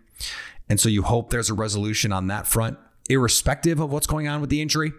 and 0.69 0.79
so 0.79 0.89
you 0.89 1.03
hope 1.03 1.29
there's 1.29 1.49
a 1.49 1.53
resolution 1.53 2.11
on 2.11 2.27
that 2.27 2.47
front, 2.47 2.77
irrespective 3.09 3.79
of 3.79 3.91
what's 3.91 4.07
going 4.07 4.27
on 4.27 4.41
with 4.41 4.49
the 4.49 4.61
injury. 4.61 4.91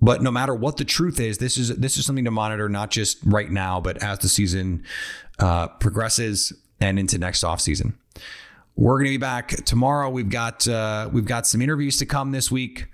But 0.00 0.22
no 0.22 0.30
matter 0.30 0.54
what 0.54 0.76
the 0.76 0.84
truth 0.84 1.18
is, 1.18 1.38
this 1.38 1.56
is 1.56 1.74
this 1.76 1.96
is 1.96 2.04
something 2.04 2.26
to 2.26 2.30
monitor, 2.30 2.68
not 2.68 2.90
just 2.90 3.18
right 3.24 3.50
now, 3.50 3.80
but 3.80 4.02
as 4.02 4.18
the 4.18 4.28
season 4.28 4.84
uh, 5.38 5.68
progresses 5.68 6.52
and 6.80 6.98
into 6.98 7.16
next 7.16 7.42
offseason. 7.42 7.94
We're 8.76 8.98
going 8.98 9.06
to 9.06 9.10
be 9.10 9.16
back 9.16 9.48
tomorrow. 9.64 10.10
We've 10.10 10.28
got 10.28 10.68
uh, 10.68 11.08
we've 11.12 11.24
got 11.24 11.46
some 11.46 11.62
interviews 11.62 11.96
to 11.98 12.06
come 12.06 12.32
this 12.32 12.50
week. 12.50 12.86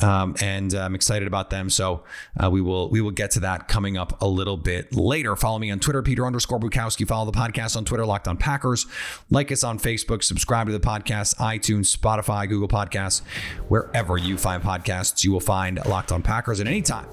Um, 0.00 0.34
and 0.42 0.74
I'm 0.74 0.94
excited 0.94 1.28
about 1.28 1.50
them. 1.50 1.70
So 1.70 2.02
uh, 2.42 2.50
we 2.50 2.60
will 2.60 2.90
we 2.90 3.00
will 3.00 3.12
get 3.12 3.30
to 3.32 3.40
that 3.40 3.68
coming 3.68 3.96
up 3.96 4.20
a 4.20 4.26
little 4.26 4.56
bit 4.56 4.94
later. 4.94 5.36
Follow 5.36 5.58
me 5.58 5.70
on 5.70 5.78
Twitter, 5.78 6.02
Peter 6.02 6.26
underscore 6.26 6.58
Bukowski. 6.58 7.06
Follow 7.06 7.30
the 7.30 7.38
podcast 7.38 7.76
on 7.76 7.84
Twitter, 7.84 8.04
Locked 8.04 8.28
On 8.28 8.36
Packers. 8.36 8.86
Like 9.30 9.52
us 9.52 9.62
on 9.62 9.78
Facebook. 9.78 10.22
Subscribe 10.22 10.66
to 10.66 10.72
the 10.72 10.80
podcast, 10.80 11.36
iTunes, 11.36 11.96
Spotify, 11.96 12.48
Google 12.48 12.68
Podcasts, 12.68 13.22
wherever 13.68 14.18
you 14.18 14.36
find 14.36 14.62
podcasts. 14.62 15.22
You 15.22 15.32
will 15.32 15.40
find 15.40 15.78
Locked 15.86 16.10
On 16.12 16.22
Packers. 16.22 16.60
at 16.60 16.66
any 16.66 16.82
time 16.82 17.06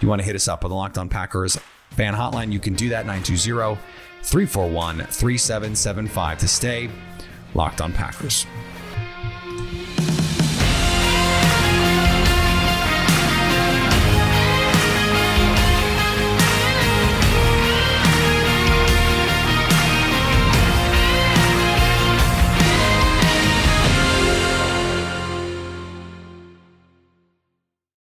you 0.00 0.08
want 0.08 0.20
to 0.20 0.24
hit 0.24 0.36
us 0.36 0.46
up 0.46 0.64
on 0.64 0.70
the 0.70 0.76
Locked 0.76 0.98
On 0.98 1.08
Packers 1.08 1.58
fan 1.90 2.14
hotline, 2.14 2.52
you 2.52 2.60
can 2.60 2.74
do 2.74 2.90
that 2.90 3.06
920 3.06 3.76
341 4.22 4.98
3775 4.98 6.38
to 6.38 6.48
stay 6.48 6.88
locked 7.54 7.80
on 7.80 7.92
Packers. 7.92 8.46